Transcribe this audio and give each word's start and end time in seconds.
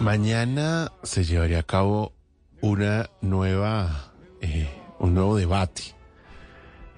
Mañana 0.00 0.92
se 1.02 1.24
llevaría 1.24 1.58
a 1.58 1.64
cabo 1.64 2.12
una 2.60 3.10
nueva, 3.20 4.12
eh, 4.40 4.68
un 5.00 5.14
nuevo 5.14 5.36
debate 5.36 5.82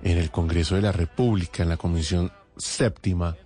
en 0.03 0.19
el 0.19 0.31
Congreso 0.31 0.75
de 0.75 0.83
la 0.83 0.93
República, 0.93 1.63
en 1.63 1.71
la 1.71 1.79
Comisión 1.79 2.31
Séptima, 2.59 3.37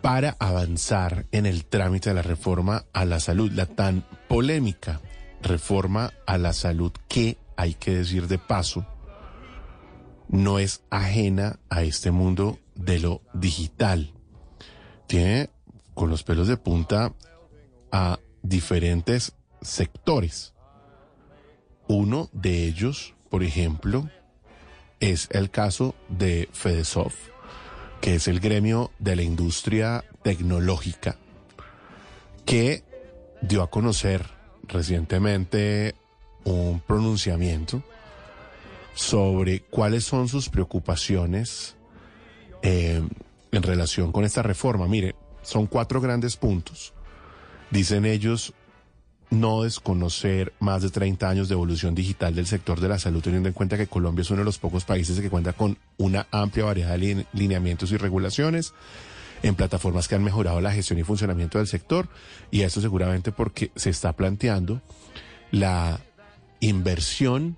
para 0.00 0.36
avanzar 0.38 1.26
en 1.32 1.44
el 1.44 1.64
trámite 1.64 2.10
de 2.10 2.14
la 2.14 2.22
reforma 2.22 2.84
a 2.92 3.04
la 3.04 3.18
salud, 3.18 3.50
la 3.50 3.66
tan 3.66 4.06
polémica 4.28 5.00
reforma 5.42 6.12
a 6.26 6.38
la 6.38 6.52
salud 6.52 6.92
que, 7.08 7.36
hay 7.56 7.74
que 7.74 7.96
decir 7.96 8.28
de 8.28 8.38
paso, 8.38 8.86
no 10.28 10.60
es 10.60 10.82
ajena 10.88 11.58
a 11.68 11.82
este 11.82 12.12
mundo 12.12 12.60
de 12.76 13.00
lo 13.00 13.22
digital. 13.34 14.12
Tiene 15.08 15.50
con 15.94 16.10
los 16.10 16.22
pelos 16.22 16.46
de 16.46 16.56
punta 16.56 17.12
a 17.92 18.18
diferentes 18.42 19.32
sectores. 19.62 20.54
Uno 21.88 22.30
de 22.32 22.64
ellos, 22.64 23.14
por 23.30 23.42
ejemplo, 23.42 24.08
es 25.00 25.28
el 25.32 25.50
caso 25.50 25.94
de 26.08 26.48
Fedesoft, 26.52 27.18
que 28.00 28.14
es 28.16 28.28
el 28.28 28.40
gremio 28.40 28.90
de 28.98 29.16
la 29.16 29.22
industria 29.22 30.04
tecnológica, 30.22 31.16
que 32.44 32.84
dio 33.42 33.62
a 33.62 33.70
conocer 33.70 34.26
recientemente 34.68 35.94
un 36.44 36.80
pronunciamiento 36.80 37.82
sobre 38.94 39.60
cuáles 39.60 40.04
son 40.04 40.28
sus 40.28 40.48
preocupaciones 40.48 41.76
eh, 42.62 43.02
en 43.52 43.62
relación 43.62 44.12
con 44.12 44.24
esta 44.24 44.42
reforma. 44.42 44.86
Mire, 44.86 45.14
son 45.42 45.66
cuatro 45.66 46.00
grandes 46.00 46.36
puntos. 46.36 46.92
Dicen 47.70 48.04
ellos 48.04 48.54
no 49.30 49.62
desconocer 49.62 50.52
más 50.58 50.82
de 50.82 50.90
30 50.90 51.28
años 51.28 51.48
de 51.48 51.54
evolución 51.54 51.94
digital 51.94 52.34
del 52.34 52.46
sector 52.46 52.80
de 52.80 52.88
la 52.88 52.98
salud, 52.98 53.22
teniendo 53.22 53.48
en 53.48 53.54
cuenta 53.54 53.76
que 53.76 53.86
Colombia 53.86 54.22
es 54.22 54.30
uno 54.30 54.40
de 54.40 54.44
los 54.44 54.58
pocos 54.58 54.84
países 54.84 55.20
que 55.20 55.30
cuenta 55.30 55.52
con 55.52 55.78
una 55.98 56.26
amplia 56.32 56.64
variedad 56.64 56.98
de 56.98 57.26
lineamientos 57.32 57.92
y 57.92 57.96
regulaciones 57.96 58.74
en 59.42 59.54
plataformas 59.54 60.08
que 60.08 60.16
han 60.16 60.24
mejorado 60.24 60.60
la 60.60 60.72
gestión 60.72 60.98
y 60.98 61.04
funcionamiento 61.04 61.58
del 61.58 61.66
sector, 61.66 62.08
y 62.50 62.62
eso 62.62 62.80
seguramente 62.80 63.32
porque 63.32 63.70
se 63.76 63.90
está 63.90 64.12
planteando 64.12 64.82
la 65.50 66.00
inversión 66.58 67.56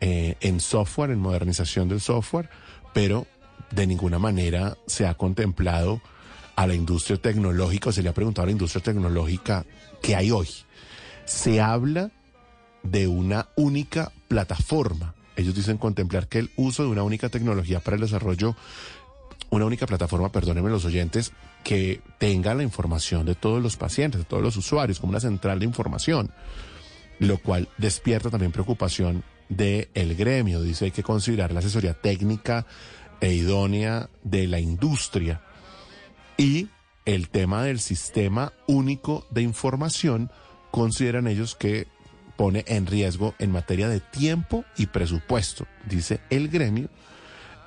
eh, 0.00 0.36
en 0.40 0.60
software, 0.60 1.10
en 1.10 1.18
modernización 1.18 1.88
del 1.88 2.00
software, 2.00 2.50
pero 2.92 3.26
de 3.70 3.86
ninguna 3.86 4.18
manera 4.18 4.76
se 4.86 5.06
ha 5.06 5.14
contemplado 5.14 6.00
a 6.56 6.66
la 6.66 6.74
industria 6.74 7.16
tecnológica, 7.16 7.90
o 7.90 7.92
se 7.92 8.02
le 8.02 8.08
ha 8.08 8.14
preguntado 8.14 8.44
a 8.44 8.46
la 8.46 8.52
industria 8.52 8.82
tecnológica 8.82 9.64
qué 10.02 10.14
hay 10.16 10.30
hoy. 10.30 10.48
Se 11.24 11.60
habla 11.60 12.10
de 12.82 13.06
una 13.06 13.48
única 13.56 14.12
plataforma. 14.28 15.14
Ellos 15.36 15.54
dicen 15.54 15.78
contemplar 15.78 16.28
que 16.28 16.38
el 16.38 16.50
uso 16.56 16.84
de 16.84 16.90
una 16.90 17.02
única 17.02 17.28
tecnología 17.28 17.80
para 17.80 17.96
el 17.96 18.02
desarrollo, 18.02 18.54
una 19.50 19.64
única 19.64 19.86
plataforma, 19.86 20.30
perdónenme 20.30 20.70
los 20.70 20.84
oyentes, 20.84 21.32
que 21.64 22.02
tenga 22.18 22.54
la 22.54 22.62
información 22.62 23.26
de 23.26 23.34
todos 23.34 23.62
los 23.62 23.76
pacientes, 23.76 24.20
de 24.20 24.24
todos 24.26 24.42
los 24.42 24.56
usuarios, 24.56 25.00
como 25.00 25.10
una 25.10 25.20
central 25.20 25.58
de 25.58 25.64
información, 25.64 26.30
lo 27.18 27.38
cual 27.38 27.68
despierta 27.78 28.30
también 28.30 28.52
preocupación 28.52 29.24
del 29.48 29.88
el 29.94 30.14
gremio. 30.14 30.62
Dice 30.62 30.86
hay 30.86 30.90
que 30.90 31.02
considerar 31.02 31.52
la 31.52 31.60
asesoría 31.60 31.94
técnica 31.94 32.66
e 33.20 33.32
idónea 33.32 34.10
de 34.22 34.46
la 34.46 34.60
industria 34.60 35.40
y 36.36 36.68
el 37.04 37.28
tema 37.28 37.62
del 37.62 37.80
sistema 37.80 38.52
único 38.66 39.26
de 39.30 39.42
información 39.42 40.30
consideran 40.70 41.26
ellos 41.26 41.54
que 41.54 41.86
pone 42.36 42.64
en 42.66 42.86
riesgo 42.86 43.34
en 43.38 43.52
materia 43.52 43.88
de 43.88 44.00
tiempo 44.00 44.64
y 44.76 44.86
presupuesto, 44.86 45.66
dice 45.88 46.20
el 46.30 46.48
gremio, 46.48 46.88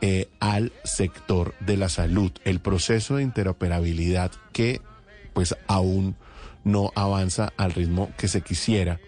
eh, 0.01 0.29
al 0.39 0.73
sector 0.83 1.55
de 1.59 1.77
la 1.77 1.89
salud. 1.89 2.31
El 2.43 2.59
proceso 2.59 3.15
de 3.15 3.23
interoperabilidad 3.23 4.31
que 4.51 4.81
pues 5.33 5.55
aún 5.67 6.15
no 6.63 6.91
avanza 6.95 7.53
al 7.57 7.73
ritmo 7.73 8.11
que 8.17 8.27
se 8.27 8.41
quisiera. 8.41 8.99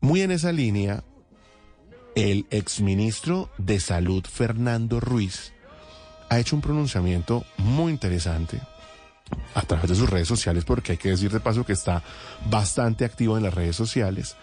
Muy 0.00 0.22
en 0.22 0.30
esa 0.30 0.52
línea, 0.52 1.02
el 2.14 2.46
exministro 2.50 3.50
de 3.58 3.80
Salud, 3.80 4.24
Fernando 4.24 5.00
Ruiz, 5.00 5.52
ha 6.28 6.38
hecho 6.38 6.56
un 6.56 6.62
pronunciamiento 6.62 7.44
muy 7.58 7.92
interesante 7.92 8.60
a 9.54 9.62
través 9.62 9.90
de 9.90 9.96
sus 9.96 10.08
redes 10.08 10.28
sociales, 10.28 10.64
porque 10.64 10.92
hay 10.92 10.98
que 10.98 11.10
decir 11.10 11.30
de 11.30 11.40
paso 11.40 11.64
que 11.64 11.72
está 11.72 12.02
bastante 12.48 13.04
activo 13.04 13.36
en 13.36 13.42
las 13.42 13.54
redes 13.54 13.76
sociales, 13.76 14.36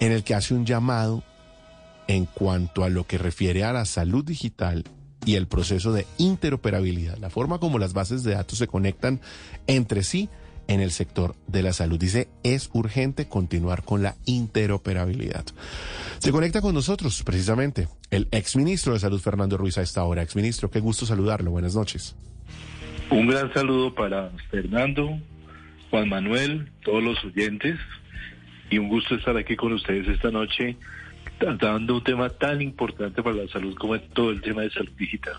en 0.00 0.12
el 0.12 0.24
que 0.24 0.34
hace 0.34 0.54
un 0.54 0.66
llamado 0.66 1.22
en 2.06 2.26
cuanto 2.26 2.84
a 2.84 2.88
lo 2.88 3.06
que 3.06 3.18
refiere 3.18 3.64
a 3.64 3.72
la 3.72 3.84
salud 3.84 4.24
digital 4.24 4.84
y 5.24 5.36
el 5.36 5.46
proceso 5.46 5.92
de 5.92 6.06
interoperabilidad, 6.18 7.16
la 7.18 7.30
forma 7.30 7.58
como 7.58 7.78
las 7.78 7.94
bases 7.94 8.24
de 8.24 8.34
datos 8.34 8.58
se 8.58 8.66
conectan 8.66 9.20
entre 9.66 10.02
sí 10.02 10.28
en 10.68 10.80
el 10.80 10.90
sector 10.90 11.34
de 11.46 11.62
la 11.62 11.72
salud. 11.72 11.98
Dice, 11.98 12.28
es 12.42 12.70
urgente 12.72 13.28
continuar 13.28 13.84
con 13.84 14.02
la 14.02 14.16
interoperabilidad. 14.24 15.44
Se 16.18 16.32
conecta 16.32 16.60
con 16.60 16.74
nosotros 16.74 17.22
precisamente 17.24 17.88
el 18.10 18.28
exministro 18.30 18.92
de 18.92 19.00
Salud, 19.00 19.20
Fernando 19.20 19.56
Ruiz, 19.56 19.78
a 19.78 19.82
esta 19.82 20.04
hora. 20.04 20.22
Exministro, 20.22 20.70
qué 20.70 20.80
gusto 20.80 21.06
saludarlo. 21.06 21.50
Buenas 21.50 21.74
noches. 21.74 22.16
Un 23.10 23.28
gran 23.28 23.52
saludo 23.52 23.94
para 23.94 24.30
Fernando, 24.50 25.18
Juan 25.90 26.08
Manuel, 26.08 26.72
todos 26.82 27.02
los 27.02 27.22
oyentes 27.24 27.78
y 28.70 28.78
un 28.78 28.88
gusto 28.88 29.14
estar 29.14 29.36
aquí 29.36 29.56
con 29.56 29.72
ustedes 29.72 30.08
esta 30.08 30.30
noche 30.30 30.76
tratando 31.38 31.96
un 31.96 32.04
tema 32.04 32.30
tan 32.30 32.62
importante 32.62 33.22
para 33.22 33.36
la 33.36 33.48
salud 33.48 33.74
como 33.76 33.94
es 33.94 34.08
todo 34.10 34.30
el 34.30 34.40
tema 34.40 34.62
de 34.62 34.70
salud 34.70 34.92
digital. 34.96 35.34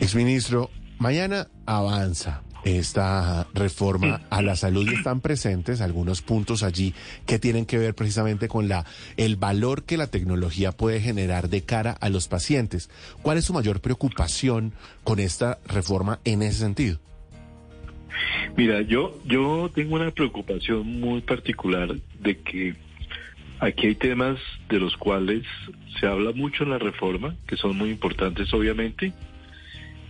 Exministro, 0.00 0.70
mañana 0.98 1.48
avanza 1.66 2.42
esta 2.64 3.46
reforma 3.54 4.22
a 4.30 4.42
la 4.42 4.56
salud 4.56 4.88
y 4.90 4.94
están 4.94 5.20
presentes 5.20 5.80
algunos 5.80 6.22
puntos 6.22 6.62
allí 6.62 6.94
que 7.26 7.38
tienen 7.38 7.66
que 7.66 7.78
ver 7.78 7.94
precisamente 7.94 8.48
con 8.48 8.68
la 8.68 8.84
el 9.16 9.36
valor 9.36 9.84
que 9.84 9.96
la 9.96 10.06
tecnología 10.06 10.72
puede 10.72 11.00
generar 11.00 11.48
de 11.48 11.62
cara 11.62 11.92
a 11.92 12.08
los 12.08 12.28
pacientes. 12.28 12.90
¿Cuál 13.22 13.38
es 13.38 13.44
su 13.44 13.52
mayor 13.52 13.80
preocupación 13.80 14.72
con 15.04 15.18
esta 15.18 15.58
reforma 15.66 16.20
en 16.24 16.42
ese 16.42 16.60
sentido? 16.60 16.98
Mira, 18.56 18.82
yo 18.82 19.18
yo 19.24 19.70
tengo 19.74 19.94
una 19.94 20.10
preocupación 20.10 21.00
muy 21.00 21.20
particular 21.22 21.94
de 22.20 22.38
que 22.38 22.74
aquí 23.60 23.88
hay 23.88 23.94
temas 23.94 24.38
de 24.68 24.78
los 24.78 24.96
cuales 24.96 25.44
se 25.98 26.06
habla 26.06 26.32
mucho 26.32 26.64
en 26.64 26.70
la 26.70 26.78
reforma, 26.78 27.34
que 27.46 27.56
son 27.56 27.76
muy 27.76 27.90
importantes 27.90 28.52
obviamente, 28.52 29.12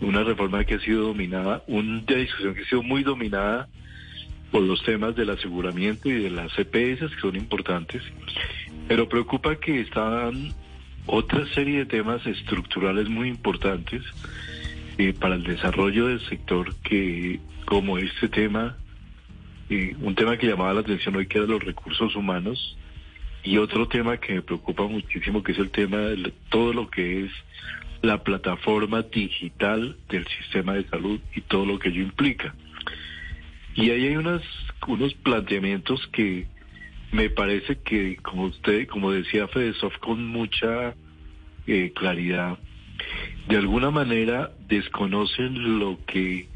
una 0.03 0.25
reforma 0.25 0.65
que 0.65 0.75
ha 0.75 0.81
sido 0.81 1.09
dominada, 1.09 1.63
una 1.67 2.01
discusión 2.01 2.55
que 2.55 2.63
ha 2.63 2.69
sido 2.69 2.83
muy 2.83 3.03
dominada 3.03 3.69
por 4.51 4.63
los 4.63 4.83
temas 4.83 5.17
del 5.17 5.31
aseguramiento 5.31 6.09
y 6.09 6.23
de 6.23 6.31
las 6.31 6.53
CPS, 6.53 7.09
que 7.15 7.21
son 7.21 7.37
importantes, 7.37 8.03
pero 8.89 9.09
preocupa 9.09 9.57
que 9.57 9.81
están 9.81 10.53
otra 11.07 11.47
serie 11.55 11.79
de 11.79 11.87
temas 11.87 12.27
estructurales 12.27 13.09
muy 13.09 13.29
importantes 13.29 14.03
eh, 14.99 15.15
para 15.19 15.37
el 15.37 15.45
desarrollo 15.45 16.09
del 16.09 16.21
sector, 16.29 16.75
que 16.83 17.41
como 17.65 17.97
este 17.97 18.29
tema, 18.29 18.77
eh, 19.71 19.97
un 20.01 20.15
tema 20.15 20.37
que 20.37 20.49
llamaba 20.49 20.75
la 20.75 20.81
atención 20.81 21.17
hoy 21.17 21.27
que 21.27 21.39
era 21.39 21.47
los 21.47 21.65
recursos 21.65 22.15
humanos, 22.15 22.77
y 23.45 23.57
otro 23.59 23.89
tema 23.89 24.19
que 24.19 24.34
me 24.34 24.43
preocupa 24.43 24.87
muchísimo, 24.87 25.43
que 25.43 25.53
es 25.53 25.59
el 25.59 25.71
tema 25.71 25.99
de 25.99 26.33
todo 26.49 26.73
lo 26.73 26.91
que 26.91 27.25
es 27.25 27.33
la 28.03 28.23
plataforma 28.23 29.03
digital 29.03 29.97
del 30.09 30.27
sistema 30.27 30.75
de 30.75 30.89
salud 30.89 31.21
y 31.35 31.41
todo 31.43 31.65
lo 31.65 31.79
que 31.79 31.89
ello 31.89 32.03
implica. 32.03 32.55
Y 33.75 33.91
ahí 33.91 34.09
hay 34.09 34.17
unas, 34.17 34.43
unos 34.87 35.15
planteamientos 35.15 36.07
que 36.09 36.47
me 37.13 37.31
parece 37.31 37.78
que, 37.78 38.16
como 38.16 38.45
usted, 38.45 38.87
como 38.89 39.13
decía 39.13 39.49
Fedesoft 39.49 39.99
con 39.99 40.27
mucha 40.27 40.95
eh, 41.66 41.93
claridad, 41.95 42.59
de 43.49 43.57
alguna 43.57 43.91
manera 43.91 44.51
desconocen 44.69 45.78
lo 45.78 45.98
que 46.07 46.48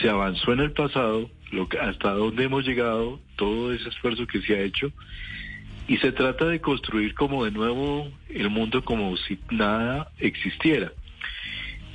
se 0.00 0.08
avanzó 0.08 0.52
en 0.52 0.60
el 0.60 0.72
pasado, 0.72 1.30
lo 1.50 1.68
que, 1.68 1.78
hasta 1.78 2.12
dónde 2.12 2.44
hemos 2.44 2.66
llegado, 2.66 3.20
todo 3.36 3.72
ese 3.72 3.88
esfuerzo 3.88 4.26
que 4.26 4.42
se 4.42 4.54
ha 4.54 4.60
hecho 4.60 4.92
y 5.86 5.98
se 5.98 6.12
trata 6.12 6.46
de 6.46 6.60
construir 6.60 7.14
como 7.14 7.44
de 7.44 7.50
nuevo 7.50 8.10
el 8.28 8.50
mundo 8.50 8.84
como 8.84 9.16
si 9.16 9.38
nada 9.50 10.10
existiera. 10.18 10.92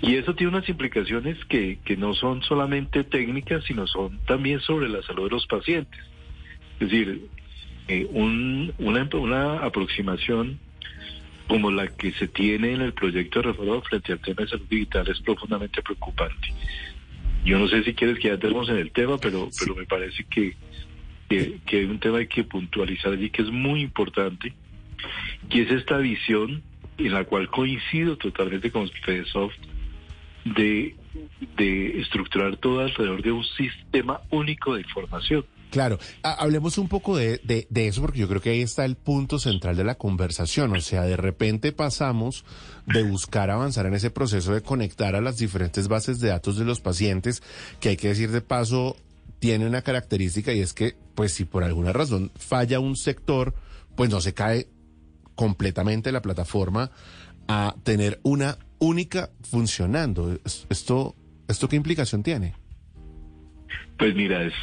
Y 0.02 0.16
eso 0.16 0.34
tiene 0.34 0.54
unas 0.56 0.70
implicaciones 0.70 1.44
que, 1.46 1.80
que 1.84 1.98
no 1.98 2.14
son 2.14 2.42
solamente 2.44 3.04
técnicas, 3.04 3.64
sino 3.66 3.86
son 3.88 4.20
también 4.26 4.62
sobre 4.62 4.88
la 4.88 5.02
salud 5.02 5.26
de 5.26 5.32
los 5.32 5.46
pacientes. 5.48 6.00
Es 6.80 6.90
decir, 6.90 7.28
eh, 7.88 8.08
un, 8.12 8.74
una, 8.78 9.10
una 9.14 9.60
aproximación 9.60 10.60
como 11.48 11.72
la 11.72 11.88
que 11.88 12.12
se 12.14 12.28
tiene 12.28 12.74
en 12.74 12.82
el 12.82 12.94
proyecto 12.94 13.42
de 13.42 13.48
reforma 13.48 13.82
frente 13.82 14.14
al 14.14 14.20
tema 14.20 14.44
de 14.44 14.50
salud 14.50 14.68
digital 14.70 15.08
es 15.10 15.20
profundamente 15.20 15.82
preocupante. 15.82 16.54
Yo 17.44 17.58
no 17.58 17.68
sé 17.68 17.84
si 17.84 17.94
quieres 17.94 18.20
que 18.20 18.28
ya 18.28 18.36
entremos 18.36 18.70
en 18.70 18.78
el 18.78 18.92
tema, 18.92 19.18
pero, 19.18 19.50
pero 19.60 19.76
me 19.76 19.86
parece 19.86 20.24
que 20.26 20.56
que, 21.30 21.60
que 21.66 21.78
hay 21.78 21.86
un 21.86 22.00
tema 22.00 22.24
que 22.26 22.44
puntualizar 22.44 23.14
allí 23.14 23.30
que 23.30 23.44
es 23.44 23.52
muy 23.52 23.82
importante, 23.82 24.54
que 25.50 25.62
es 25.62 25.72
esta 25.72 25.98
visión 25.98 26.64
en 26.98 27.14
la 27.14 27.24
cual 27.24 27.50
coincido 27.50 28.18
totalmente 28.18 28.72
con 28.72 28.90
Fedesoft 28.90 29.56
de, 30.44 30.96
de 31.56 32.02
estructurar 32.02 32.58
todo 32.58 32.82
alrededor 32.82 33.22
de 33.22 33.32
un 33.32 33.44
sistema 33.44 34.22
único 34.32 34.76
de 34.76 34.82
información. 34.82 35.46
Claro, 35.70 36.00
hablemos 36.24 36.80
un 36.80 36.88
poco 36.88 37.16
de, 37.16 37.40
de, 37.44 37.68
de, 37.70 37.88
eso 37.88 38.02
porque 38.02 38.18
yo 38.18 38.28
creo 38.28 38.42
que 38.42 38.50
ahí 38.50 38.62
está 38.62 38.86
el 38.86 38.96
punto 38.96 39.38
central 39.38 39.76
de 39.76 39.84
la 39.84 39.96
conversación. 39.96 40.76
O 40.76 40.82
sea, 40.82 41.04
de 41.04 41.16
repente 41.16 41.72
pasamos 41.72 42.44
de 42.88 43.04
buscar 43.04 43.52
avanzar 43.52 43.86
en 43.86 43.94
ese 43.94 44.10
proceso 44.10 44.52
de 44.52 44.62
conectar 44.62 45.16
a 45.16 45.22
las 45.22 45.38
diferentes 45.38 45.88
bases 45.88 46.20
de 46.20 46.30
datos 46.30 46.58
de 46.58 46.66
los 46.66 46.82
pacientes, 46.82 47.44
que 47.80 47.90
hay 47.90 47.98
que 47.98 48.08
decir 48.08 48.32
de 48.32 48.42
paso, 48.42 48.98
tiene 49.40 49.66
una 49.66 49.82
característica 49.82 50.54
y 50.54 50.60
es 50.60 50.74
que, 50.74 50.96
pues 51.16 51.34
si 51.34 51.46
por 51.46 51.64
alguna 51.64 51.94
razón 51.94 52.32
falla 52.38 52.80
un 52.80 52.96
sector, 52.96 53.56
pues 53.96 54.10
no 54.10 54.22
se 54.22 54.34
cae 54.34 54.68
completamente 55.36 56.12
la 56.12 56.22
plataforma 56.22 56.92
a 57.48 57.76
tener 57.84 58.20
una 58.24 58.58
única 58.80 59.30
funcionando. 59.50 60.38
¿Esto, 60.70 61.16
esto 61.48 61.70
qué 61.70 61.76
implicación 61.78 62.24
tiene? 62.24 62.54
Pues 63.98 64.16
mira, 64.16 64.44
es, 64.44 64.54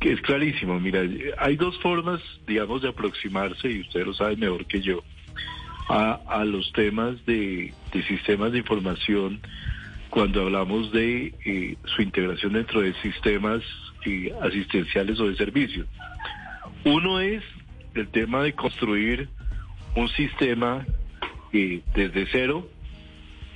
es, 0.00 0.20
clarísimo. 0.22 0.78
Mira, 0.80 1.02
hay 1.38 1.56
dos 1.56 1.78
formas, 1.80 2.20
digamos, 2.46 2.82
de 2.82 2.88
aproximarse, 2.88 3.70
y 3.70 3.80
ustedes 3.80 4.06
lo 4.06 4.14
saben 4.14 4.40
mejor 4.40 4.66
que 4.66 4.80
yo, 4.80 5.02
a, 5.88 6.20
a 6.26 6.44
los 6.44 6.72
temas 6.72 7.24
de, 7.26 7.74
de 7.92 8.02
sistemas 8.06 8.52
de 8.52 8.58
información 8.58 9.40
cuando 10.08 10.42
hablamos 10.42 10.92
de 10.92 11.34
eh, 11.44 11.76
su 11.94 12.02
integración 12.02 12.52
dentro 12.52 12.80
de 12.80 12.94
sistemas 13.02 13.62
eh, 14.06 14.32
asistenciales 14.40 15.18
o 15.20 15.28
de 15.28 15.36
servicios. 15.36 15.86
Uno 16.84 17.20
es 17.20 17.42
el 17.94 18.08
tema 18.08 18.42
de 18.42 18.52
construir 18.54 19.28
un 19.96 20.08
sistema 20.10 20.86
eh, 21.52 21.82
desde 21.94 22.26
cero 22.30 22.68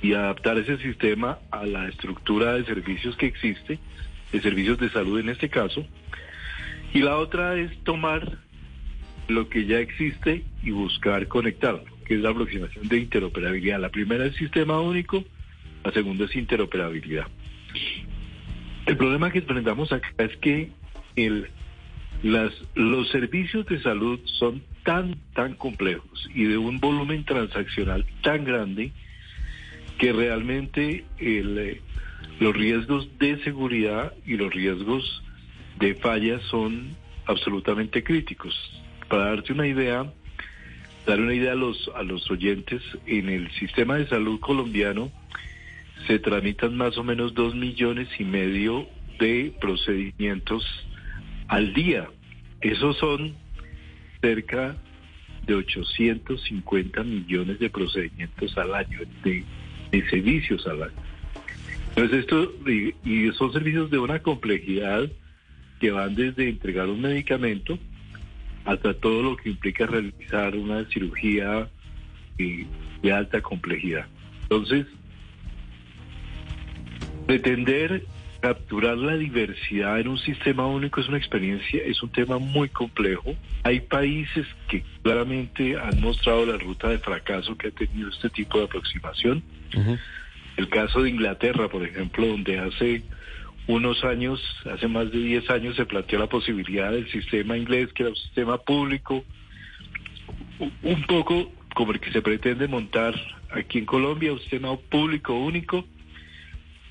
y 0.01 0.13
adaptar 0.13 0.57
ese 0.57 0.77
sistema 0.77 1.39
a 1.51 1.65
la 1.65 1.87
estructura 1.87 2.53
de 2.53 2.65
servicios 2.65 3.15
que 3.15 3.25
existe, 3.25 3.79
de 4.31 4.41
servicios 4.41 4.77
de 4.77 4.89
salud 4.89 5.19
en 5.19 5.29
este 5.29 5.49
caso. 5.49 5.85
Y 6.93 6.99
la 6.99 7.17
otra 7.17 7.55
es 7.55 7.75
tomar 7.83 8.37
lo 9.27 9.49
que 9.49 9.65
ya 9.65 9.79
existe 9.79 10.43
y 10.63 10.71
buscar 10.71 11.27
conectarlo, 11.27 11.83
que 12.05 12.15
es 12.15 12.21
la 12.21 12.29
aproximación 12.29 12.87
de 12.87 12.99
interoperabilidad. 12.99 13.79
La 13.79 13.89
primera 13.89 14.25
es 14.25 14.35
sistema 14.35 14.79
único, 14.79 15.23
la 15.83 15.91
segunda 15.91 16.25
es 16.25 16.35
interoperabilidad. 16.35 17.27
El 18.85 18.97
problema 18.97 19.31
que 19.31 19.39
enfrentamos 19.39 19.91
acá 19.91 20.09
es 20.19 20.37
que 20.37 20.69
el, 21.15 21.47
las, 22.21 22.51
los 22.75 23.09
servicios 23.09 23.65
de 23.65 23.81
salud 23.81 24.19
son 24.25 24.61
tan, 24.83 25.15
tan 25.33 25.55
complejos 25.55 26.29
y 26.33 26.43
de 26.43 26.57
un 26.57 26.79
volumen 26.79 27.25
transaccional 27.25 28.05
tan 28.21 28.45
grande 28.45 28.91
que 29.97 30.13
realmente 30.13 31.05
el, 31.17 31.57
eh, 31.57 31.81
los 32.39 32.55
riesgos 32.55 33.07
de 33.17 33.43
seguridad 33.43 34.13
y 34.25 34.37
los 34.37 34.53
riesgos 34.53 35.23
de 35.79 35.95
falla 35.95 36.39
son 36.51 36.95
absolutamente 37.25 38.03
críticos. 38.03 38.53
Para 39.07 39.25
darte 39.25 39.53
una 39.53 39.67
idea, 39.67 40.11
dar 41.07 41.19
una 41.19 41.33
idea 41.33 41.53
a 41.53 41.55
los, 41.55 41.89
a 41.95 42.03
los 42.03 42.29
oyentes, 42.29 42.81
en 43.07 43.29
el 43.29 43.51
sistema 43.53 43.95
de 43.95 44.07
salud 44.07 44.39
colombiano 44.39 45.11
se 46.07 46.19
tramitan 46.19 46.77
más 46.77 46.97
o 46.97 47.03
menos 47.03 47.33
dos 47.33 47.55
millones 47.55 48.07
y 48.19 48.23
medio 48.23 48.87
de 49.19 49.53
procedimientos 49.59 50.63
al 51.47 51.73
día. 51.73 52.09
Esos 52.61 52.97
son 52.97 53.35
cerca 54.21 54.75
de 55.45 55.55
850 55.55 57.03
millones 57.03 57.59
de 57.59 57.69
procedimientos 57.69 58.57
al 58.57 58.73
año, 58.73 58.99
de, 59.23 59.43
servicios 60.09 60.65
al 60.67 60.83
año. 60.83 60.93
Entonces 61.89 62.19
esto, 62.19 62.51
y, 62.67 63.31
son 63.33 63.53
servicios 63.53 63.89
de 63.89 63.97
una 63.97 64.19
complejidad 64.19 65.09
que 65.79 65.91
van 65.91 66.15
desde 66.15 66.49
entregar 66.49 66.89
un 66.89 67.01
medicamento 67.01 67.77
hasta 68.65 68.93
todo 68.93 69.21
lo 69.21 69.37
que 69.37 69.49
implica 69.49 69.85
realizar 69.85 70.55
una 70.55 70.85
cirugía 70.85 71.69
eh, 72.37 72.65
de 73.01 73.11
alta 73.13 73.41
complejidad. 73.41 74.07
Entonces, 74.43 74.87
pretender 77.25 78.03
capturar 78.39 78.97
la 78.97 79.17
diversidad 79.17 79.99
en 79.99 80.07
un 80.07 80.19
sistema 80.19 80.67
único 80.67 81.01
es 81.01 81.07
una 81.07 81.17
experiencia, 81.17 81.81
es 81.83 82.03
un 82.03 82.11
tema 82.11 82.37
muy 82.37 82.69
complejo. 82.69 83.35
Hay 83.63 83.79
países 83.79 84.45
que 84.67 84.83
claramente 85.01 85.75
han 85.79 85.99
mostrado 85.99 86.45
la 86.45 86.57
ruta 86.57 86.89
de 86.89 86.99
fracaso 86.99 87.57
que 87.57 87.69
ha 87.69 87.71
tenido 87.71 88.09
este 88.09 88.29
tipo 88.29 88.59
de 88.59 88.65
aproximación. 88.65 89.43
El 90.57 90.69
caso 90.69 91.01
de 91.01 91.09
Inglaterra, 91.09 91.67
por 91.69 91.83
ejemplo, 91.83 92.27
donde 92.27 92.59
hace 92.59 93.01
unos 93.67 94.03
años, 94.03 94.39
hace 94.71 94.87
más 94.87 95.11
de 95.11 95.17
10 95.17 95.49
años, 95.49 95.75
se 95.75 95.85
planteó 95.85 96.19
la 96.19 96.27
posibilidad 96.27 96.91
del 96.91 97.09
sistema 97.09 97.57
inglés, 97.57 97.91
que 97.93 98.03
era 98.03 98.11
un 98.11 98.15
sistema 98.15 98.59
público, 98.59 99.25
un 100.83 101.01
poco 101.07 101.51
como 101.73 101.93
el 101.93 101.99
que 101.99 102.11
se 102.11 102.21
pretende 102.21 102.67
montar 102.67 103.15
aquí 103.51 103.79
en 103.79 103.85
Colombia, 103.85 104.33
un 104.33 104.39
sistema 104.39 104.77
público 104.77 105.33
único, 105.33 105.83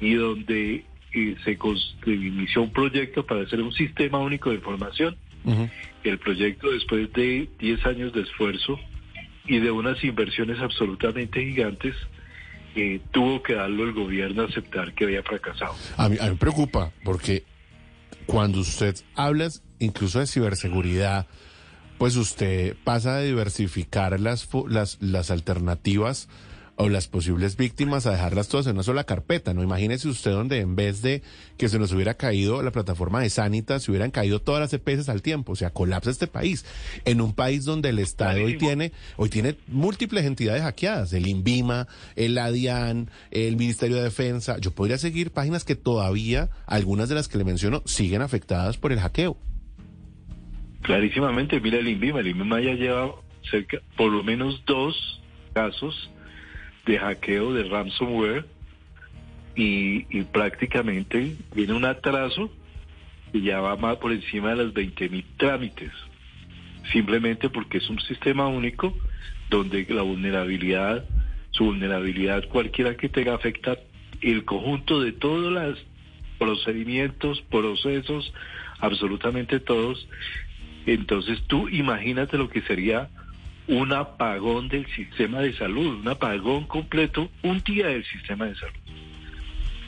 y 0.00 0.14
donde 0.14 0.84
se, 1.12 1.58
inició 2.06 2.62
un 2.62 2.72
proyecto 2.72 3.24
para 3.24 3.42
hacer 3.42 3.60
un 3.60 3.72
sistema 3.72 4.18
único 4.18 4.50
de 4.50 4.56
información. 4.56 5.16
El 6.02 6.18
proyecto, 6.18 6.70
después 6.70 7.12
de 7.12 7.48
10 7.58 7.86
años 7.86 8.12
de 8.14 8.22
esfuerzo 8.22 8.78
y 9.46 9.58
de 9.58 9.70
unas 9.70 10.02
inversiones 10.02 10.58
absolutamente 10.58 11.44
gigantes, 11.44 11.94
eh, 12.74 13.00
tuvo 13.10 13.42
que 13.42 13.54
darlo 13.54 13.84
el 13.84 13.92
gobierno 13.92 14.42
a 14.42 14.46
aceptar 14.46 14.94
que 14.94 15.04
había 15.04 15.22
fracasado. 15.22 15.74
A 15.96 16.08
mí, 16.08 16.16
me 16.20 16.34
preocupa 16.36 16.92
porque 17.04 17.44
cuando 18.26 18.60
usted 18.60 18.96
habla 19.14 19.48
incluso 19.78 20.18
de 20.18 20.26
ciberseguridad, 20.26 21.26
pues 21.98 22.16
usted 22.16 22.74
pasa 22.84 23.16
de 23.16 23.26
diversificar 23.26 24.18
las, 24.18 24.48
las, 24.68 25.00
las 25.00 25.30
alternativas 25.30 26.28
o 26.76 26.88
las 26.88 27.06
posibles 27.06 27.56
víctimas 27.56 28.06
a 28.06 28.10
dejarlas 28.10 28.48
todas 28.48 28.66
en 28.66 28.72
una 28.72 28.82
sola 28.82 29.04
carpeta, 29.04 29.54
¿no? 29.54 29.62
Imagínese 29.62 30.08
usted 30.08 30.32
donde 30.32 30.58
en 30.60 30.74
vez 30.74 31.02
de 31.02 31.22
que 31.56 31.68
se 31.68 31.78
nos 31.78 31.92
hubiera 31.92 32.14
caído 32.14 32.62
la 32.62 32.72
plataforma 32.72 33.20
de 33.20 33.30
Sanitas, 33.30 33.84
se 33.84 33.92
hubieran 33.92 34.10
caído 34.10 34.40
todas 34.40 34.60
las 34.60 34.72
EPS 34.72 35.08
al 35.08 35.22
tiempo, 35.22 35.52
o 35.52 35.56
sea, 35.56 35.70
colapsa 35.70 36.10
este 36.10 36.26
país. 36.26 36.64
En 37.04 37.20
un 37.20 37.32
país 37.32 37.64
donde 37.64 37.90
el 37.90 37.98
Estado 38.00 38.44
hoy 38.44 38.58
tiene, 38.58 38.92
hoy 39.16 39.28
tiene 39.28 39.56
múltiples 39.68 40.24
entidades 40.24 40.62
hackeadas, 40.62 41.12
el 41.12 41.26
INVIMA, 41.26 41.86
el 42.16 42.36
ADIAN, 42.38 43.10
el 43.30 43.56
Ministerio 43.56 43.96
de 43.96 44.02
Defensa. 44.02 44.58
Yo 44.58 44.72
podría 44.72 44.98
seguir 44.98 45.30
páginas 45.30 45.64
que 45.64 45.76
todavía, 45.76 46.50
algunas 46.66 47.08
de 47.08 47.14
las 47.14 47.28
que 47.28 47.38
le 47.38 47.44
menciono, 47.44 47.82
siguen 47.84 48.22
afectadas 48.22 48.78
por 48.78 48.92
el 48.92 48.98
hackeo. 48.98 49.36
Clarísimamente, 50.82 51.60
mira 51.60 51.78
el 51.78 51.88
INVIMA, 51.88 52.20
el 52.20 52.28
INVIMA 52.28 52.60
ya 52.60 52.74
lleva 52.74 53.14
cerca, 53.50 53.78
por 53.96 54.10
lo 54.10 54.22
menos 54.22 54.62
dos 54.66 55.20
casos 55.54 56.10
de 56.86 56.98
hackeo 56.98 57.52
de 57.54 57.64
ransomware 57.64 58.44
y, 59.56 60.22
prácticamente 60.24 61.36
viene 61.54 61.74
un 61.74 61.84
atraso 61.84 62.50
y 63.32 63.42
ya 63.42 63.60
va 63.60 63.76
más 63.76 63.96
por 63.96 64.12
encima 64.12 64.50
de 64.50 64.64
las 64.64 64.72
20 64.72 65.08
mil 65.08 65.24
trámites, 65.36 65.92
simplemente 66.92 67.48
porque 67.48 67.78
es 67.78 67.88
un 67.88 68.00
sistema 68.00 68.46
único 68.46 68.94
donde 69.50 69.86
la 69.88 70.02
vulnerabilidad, 70.02 71.04
su 71.50 71.64
vulnerabilidad 71.66 72.48
cualquiera 72.48 72.96
que 72.96 73.08
tenga 73.08 73.34
afecta 73.34 73.78
el 74.20 74.44
conjunto 74.44 75.00
de 75.00 75.12
todos 75.12 75.52
los 75.52 75.84
procedimientos, 76.38 77.42
procesos, 77.42 78.32
absolutamente 78.80 79.60
todos. 79.60 80.08
Entonces 80.86 81.42
tú 81.46 81.68
imagínate 81.68 82.38
lo 82.38 82.48
que 82.48 82.62
sería 82.62 83.08
un 83.68 83.92
apagón 83.92 84.68
del 84.68 84.86
sistema 84.94 85.40
de 85.40 85.56
salud, 85.56 86.00
un 86.00 86.08
apagón 86.08 86.64
completo, 86.64 87.30
un 87.42 87.62
día 87.62 87.88
del 87.88 88.04
sistema 88.04 88.46
de 88.46 88.56
salud. 88.56 88.74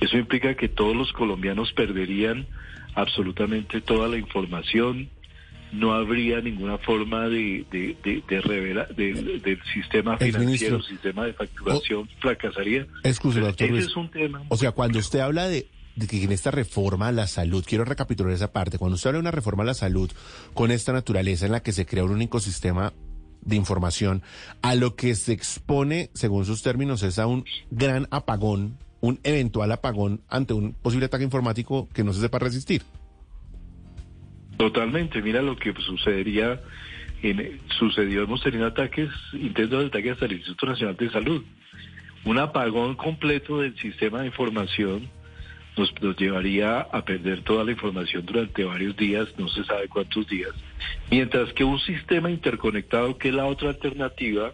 Eso 0.00 0.16
implica 0.18 0.54
que 0.54 0.68
todos 0.68 0.94
los 0.94 1.12
colombianos 1.12 1.72
perderían 1.72 2.46
absolutamente 2.94 3.80
toda 3.80 4.08
la 4.08 4.16
información, 4.16 5.10
no 5.72 5.92
habría 5.92 6.40
ninguna 6.40 6.78
forma 6.78 7.28
de, 7.28 7.66
de, 7.70 8.22
de, 8.26 8.40
revelar 8.40 8.94
del 8.94 9.60
sistema 9.74 10.16
financiero, 10.16 10.76
el 10.76 10.82
sistema 10.84 11.26
de 11.26 11.32
facturación 11.34 12.08
fracasaría. 12.20 12.86
Excuse, 13.02 13.40
doctor 13.40 13.68
Ese 13.68 13.88
es 13.88 13.96
un 13.96 14.10
tema. 14.10 14.42
O 14.48 14.56
sea, 14.56 14.72
cuando 14.72 14.98
usted 14.98 15.20
habla 15.20 15.48
de 15.48 15.66
de 15.96 16.06
que 16.06 16.22
en 16.22 16.30
esta 16.30 16.50
reforma 16.50 17.08
a 17.08 17.12
la 17.12 17.26
salud, 17.26 17.64
quiero 17.66 17.84
recapitular 17.84 18.30
esa 18.32 18.52
parte, 18.52 18.78
cuando 18.78 18.96
usted 18.96 19.08
habla 19.08 19.16
de 19.16 19.22
una 19.22 19.30
reforma 19.30 19.62
a 19.62 19.66
la 19.66 19.74
salud 19.74 20.10
con 20.52 20.70
esta 20.70 20.92
naturaleza 20.92 21.46
en 21.46 21.52
la 21.52 21.62
que 21.62 21.72
se 21.72 21.86
crea 21.86 22.04
un 22.04 22.10
único 22.10 22.38
sistema 22.38 22.92
de 23.46 23.56
información, 23.56 24.22
a 24.60 24.74
lo 24.74 24.96
que 24.96 25.14
se 25.14 25.32
expone, 25.32 26.10
según 26.12 26.44
sus 26.44 26.62
términos, 26.62 27.02
es 27.02 27.18
a 27.18 27.26
un 27.26 27.44
gran 27.70 28.06
apagón, 28.10 28.76
un 29.00 29.20
eventual 29.22 29.72
apagón 29.72 30.20
ante 30.28 30.52
un 30.52 30.74
posible 30.74 31.06
ataque 31.06 31.24
informático 31.24 31.88
que 31.94 32.04
no 32.04 32.12
se 32.12 32.20
sepa 32.20 32.38
resistir. 32.38 32.82
Totalmente, 34.58 35.22
mira 35.22 35.42
lo 35.42 35.56
que 35.56 35.72
sucedería, 35.74 36.60
en, 37.22 37.60
sucedió, 37.78 38.24
hemos 38.24 38.42
tenido 38.42 38.66
ataques, 38.66 39.10
intentos 39.32 39.80
de 39.80 39.86
ataque 39.86 40.10
hasta 40.10 40.26
el 40.26 40.32
Instituto 40.32 40.66
Nacional 40.66 40.96
de 40.96 41.10
Salud. 41.10 41.44
Un 42.24 42.38
apagón 42.38 42.96
completo 42.96 43.60
del 43.60 43.76
sistema 43.78 44.20
de 44.20 44.26
información 44.26 45.08
nos, 45.76 45.92
nos, 46.02 46.16
llevaría 46.16 46.80
a 46.80 47.04
perder 47.04 47.42
toda 47.42 47.64
la 47.64 47.72
información 47.72 48.24
durante 48.24 48.64
varios 48.64 48.96
días, 48.96 49.28
no 49.38 49.48
se 49.48 49.64
sabe 49.64 49.88
cuántos 49.88 50.26
días, 50.26 50.52
mientras 51.10 51.52
que 51.52 51.64
un 51.64 51.78
sistema 51.80 52.30
interconectado, 52.30 53.18
que 53.18 53.28
es 53.28 53.34
la 53.34 53.46
otra 53.46 53.70
alternativa, 53.70 54.52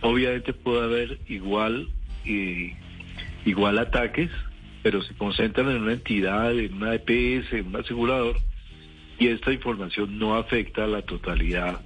obviamente 0.00 0.52
puede 0.52 0.84
haber 0.84 1.18
igual, 1.28 1.88
eh, 2.24 2.76
igual 3.44 3.78
ataques, 3.78 4.30
pero 4.82 5.02
se 5.02 5.14
concentran 5.14 5.70
en 5.70 5.82
una 5.82 5.92
entidad, 5.92 6.58
en 6.58 6.74
una 6.74 6.94
EPS, 6.94 7.52
en 7.52 7.66
un 7.68 7.76
asegurador, 7.76 8.36
y 9.18 9.28
esta 9.28 9.52
información 9.52 10.18
no 10.18 10.36
afecta 10.36 10.84
a 10.84 10.86
la 10.86 11.02
totalidad 11.02 11.80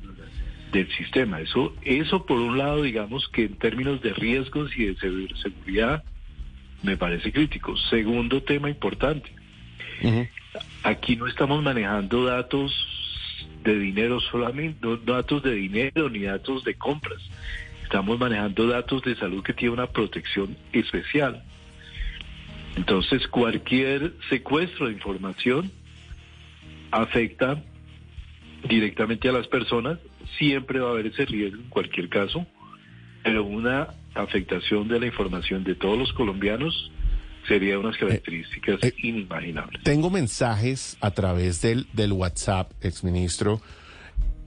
del 0.73 0.91
sistema. 0.97 1.41
Eso, 1.41 1.75
eso 1.83 2.27
por 2.27 2.39
un 2.39 2.59
lado, 2.59 2.83
digamos 2.83 3.29
que 3.29 3.45
en 3.45 3.57
términos 3.57 4.01
de 4.03 4.13
riesgos 4.13 4.71
y 4.77 4.87
de 4.87 4.97
seguridad, 4.97 6.05
me 6.85 6.97
parece 6.97 7.33
crítico. 7.33 7.77
Segundo 7.77 8.43
tema 8.43 8.69
importante. 8.71 9.31
Aquí 10.83 11.17
no 11.17 11.27
estamos 11.27 11.63
manejando 11.63 12.25
datos 12.27 12.73
de 13.65 13.79
dinero 13.79 14.21
solamente, 14.21 14.79
no 14.83 14.97
datos 14.99 15.43
de 15.43 15.55
dinero 15.55 16.11
ni 16.11 16.21
datos 16.21 16.63
de 16.65 16.75
compras. 16.75 17.21
Estamos 17.83 18.19
manejando 18.19 18.67
datos 18.67 19.03
de 19.03 19.17
salud 19.17 19.43
que 19.43 19.55
tiene 19.55 19.75
una 19.75 19.87
protección 19.87 20.57
especial. 20.73 21.43
Entonces, 22.77 23.27
cualquier 23.29 24.13
secuestro 24.29 24.87
de 24.87 24.93
información 24.93 25.71
afecta 26.91 27.63
directamente 28.69 29.29
a 29.29 29.33
las 29.33 29.47
personas, 29.47 29.99
siempre 30.39 30.81
va 30.81 30.89
a 30.89 30.93
haber 30.93 31.07
ese 31.07 31.25
riesgo 31.25 31.63
en 31.63 31.69
cualquier 31.69 32.09
caso, 32.09 32.47
pero 33.23 33.45
una 33.45 33.89
afectación 34.15 34.89
de 34.89 35.01
la 35.01 35.07
información 35.07 35.65
de 35.65 35.75
todos 35.75 35.99
los 35.99 36.13
colombianos 36.13 36.91
sería 37.49 37.79
unas 37.79 37.97
características 37.97 38.83
eh, 38.83 38.89
eh, 38.89 38.95
inimaginables. 39.03 39.83
Tengo 39.83 40.11
mensajes 40.11 40.99
a 41.01 41.11
través 41.11 41.61
del, 41.61 41.87
del 41.93 42.13
WhatsApp, 42.13 42.71
exministro, 42.81 43.61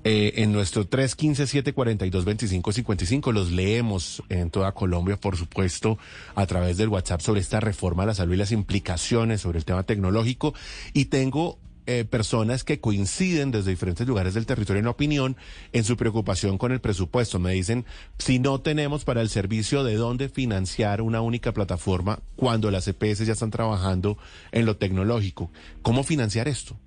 eh, 0.03 0.41
en 0.41 0.51
nuestro 0.53 0.89
315-742-2555. 0.89 3.33
Los 3.33 3.51
leemos 3.51 4.23
en 4.29 4.49
toda 4.49 4.71
Colombia, 4.71 5.17
por 5.17 5.35
supuesto, 5.35 5.99
a 6.33 6.45
través 6.45 6.77
del 6.77 6.87
WhatsApp 6.87 7.19
sobre 7.21 7.41
esta 7.41 7.59
reforma 7.59 8.03
a 8.03 8.05
la 8.07 8.13
salud 8.13 8.35
y 8.35 8.37
las 8.37 8.53
implicaciones 8.53 9.41
sobre 9.41 9.59
el 9.59 9.65
tema 9.65 9.83
tecnológico. 9.83 10.53
Y 10.93 11.05
tengo 11.05 11.59
eh, 11.87 12.03
personas 12.03 12.65
que 12.65 12.81
coinciden 12.81 13.49
desde 13.49 13.71
diferentes 13.71 14.05
lugares 14.05 14.33
del 14.33 14.45
territorio 14.45 14.81
en 14.81 14.87
opinión 14.87 15.37
en 15.71 15.85
su 15.85 15.95
preocupación 15.95 16.57
con 16.57 16.73
el 16.73 16.81
presupuesto. 16.81 17.39
Me 17.39 17.53
dicen, 17.53 17.85
si 18.17 18.39
no 18.39 18.59
tenemos 18.59 19.05
para 19.05 19.21
el 19.21 19.29
servicio 19.29 19.85
de 19.85 19.95
dónde 19.95 20.27
financiar 20.27 21.01
una 21.01 21.21
única 21.21 21.53
plataforma 21.53 22.19
cuando 22.35 22.71
las 22.71 22.89
EPS 22.89 23.25
ya 23.25 23.33
están 23.33 23.51
trabajando 23.51 24.17
en 24.51 24.65
lo 24.65 24.75
tecnológico, 24.75 25.49
¿cómo 25.81 26.03
financiar 26.03 26.49
esto? 26.49 26.77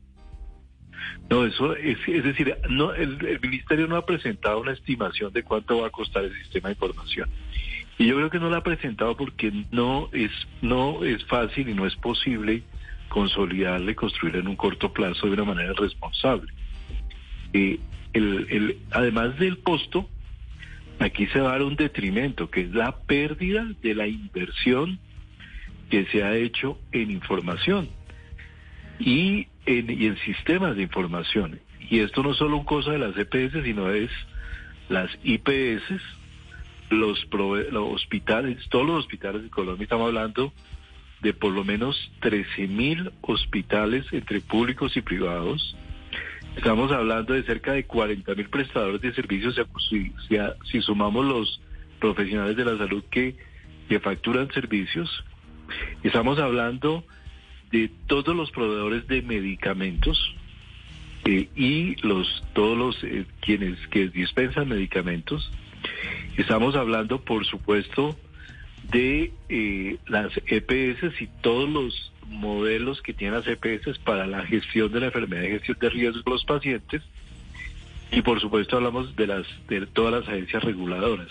No, 1.31 1.47
eso 1.47 1.75
es, 1.77 1.97
es 2.07 2.23
decir, 2.23 2.55
no, 2.69 2.93
el, 2.93 3.25
el, 3.25 3.41
ministerio 3.41 3.87
no 3.87 3.97
ha 3.97 4.05
presentado 4.05 4.61
una 4.61 4.73
estimación 4.73 5.33
de 5.33 5.43
cuánto 5.43 5.81
va 5.81 5.87
a 5.87 5.91
costar 5.91 6.25
el 6.25 6.37
sistema 6.43 6.69
de 6.69 6.75
información. 6.75 7.31
Y 7.99 8.07
yo 8.07 8.17
creo 8.17 8.31
que 8.31 8.39
no 8.39 8.51
la 8.51 8.59
ha 8.59 8.63
presentado 8.63 9.17
porque 9.17 9.51
no 9.71 10.09
es, 10.13 10.31
no 10.61 11.05
es 11.05 11.25
fácil 11.25 11.69
y 11.69 11.75
no 11.75 11.87
es 11.87 11.97
posible 11.97 12.63
consolidarla 13.11 13.91
y 13.91 13.95
construirla 13.95 14.41
en 14.41 14.49
un 14.49 14.57
corto 14.57 14.93
plazo 14.93 15.27
de 15.27 15.35
una 15.35 15.45
manera 15.45 15.75
responsable. 15.75 16.51
Eh, 17.53 17.79
el, 18.15 18.79
además 18.91 19.39
del 19.39 19.59
costo, 19.59 20.09
aquí 20.99 21.27
se 21.27 21.41
va 21.41 21.51
a 21.51 21.53
dar 21.53 21.63
un 21.63 21.77
detrimento, 21.77 22.51
que 22.51 22.63
es 22.63 22.71
la 22.71 22.97
pérdida 22.97 23.67
de 23.83 23.95
la 23.95 24.07
inversión 24.07 24.99
que 25.91 26.07
se 26.07 26.23
ha 26.23 26.37
hecho 26.37 26.79
en 26.93 27.11
información 27.11 27.89
y 29.01 29.49
en, 29.67 29.91
y 29.91 30.07
en 30.07 30.17
sistemas 30.19 30.77
de 30.77 30.83
información. 30.83 31.61
Y 31.91 31.99
esto 31.99 32.23
no 32.23 32.31
es 32.31 32.37
solo 32.37 32.59
un 32.59 32.65
cosa 32.65 32.93
de 32.93 32.99
las 33.01 33.17
EPS, 33.17 33.65
sino 33.65 33.91
es 33.91 34.11
las 34.89 35.11
IPS, 35.25 36.01
los, 36.91 37.27
los 37.33 37.93
hospitales, 37.93 38.57
todos 38.69 38.87
los 38.87 38.99
hospitales 39.01 39.43
de 39.43 39.51
Colombia, 39.51 39.85
estamos 39.85 40.07
hablando 40.07 40.53
de 41.23 41.35
por 41.35 41.53
lo 41.53 41.65
menos 41.65 42.11
13 42.21 42.67
mil 42.69 43.13
hospitales 43.21 44.07
entre 44.13 44.41
públicos 44.41 44.97
y 44.97 45.03
privados. 45.03 45.77
Estamos 46.57 46.91
hablando 46.91 47.35
de 47.35 47.43
cerca 47.45 47.73
de 47.73 47.85
40 47.85 48.35
mil 48.35 48.49
prestadores 48.49 49.01
de 49.01 49.13
servicios, 49.13 49.61
si, 49.89 50.13
si, 50.71 50.81
sumamos 50.81 51.27
los 51.27 51.61
profesionales 52.01 52.57
de 52.57 52.65
la 52.65 52.77
salud 52.77 53.05
que, 53.11 53.37
que 53.89 54.01
facturan 54.01 54.51
servicios. 54.53 55.25
Estamos 56.03 56.39
hablando 56.39 57.05
de 57.71 57.91
todos 58.07 58.35
los 58.35 58.51
proveedores 58.51 59.07
de 59.07 59.23
medicamentos 59.23 60.35
eh, 61.25 61.49
y 61.55 61.95
los 62.05 62.43
todos 62.53 62.77
los 62.77 63.05
eh, 63.05 63.27
quienes 63.41 63.79
que 63.89 64.09
dispensan 64.09 64.69
medicamentos. 64.69 65.53
Estamos 66.37 66.75
hablando, 66.75 67.21
por 67.21 67.47
supuesto, 67.47 68.17
de 68.91 69.33
eh, 69.49 69.99
las 70.07 70.33
EPS 70.47 71.21
y 71.21 71.29
todos 71.41 71.69
los 71.69 72.13
modelos 72.27 73.03
que 73.03 73.13
tienen 73.13 73.41
las 73.41 73.47
EPS 73.47 73.99
para 73.99 74.27
la 74.27 74.45
gestión 74.47 74.93
de 74.93 75.01
la 75.01 75.07
enfermedad 75.07 75.43
y 75.43 75.51
gestión 75.51 75.79
de 75.81 75.91
riesgos 75.91 76.25
de 76.25 76.31
los 76.31 76.45
pacientes. 76.45 77.03
Y 78.13 78.23
por 78.23 78.41
supuesto 78.41 78.77
hablamos 78.77 79.15
de 79.17 79.27
las 79.27 79.47
de 79.69 79.87
todas 79.87 80.13
las 80.13 80.29
agencias 80.29 80.65
reguladoras. 80.65 81.29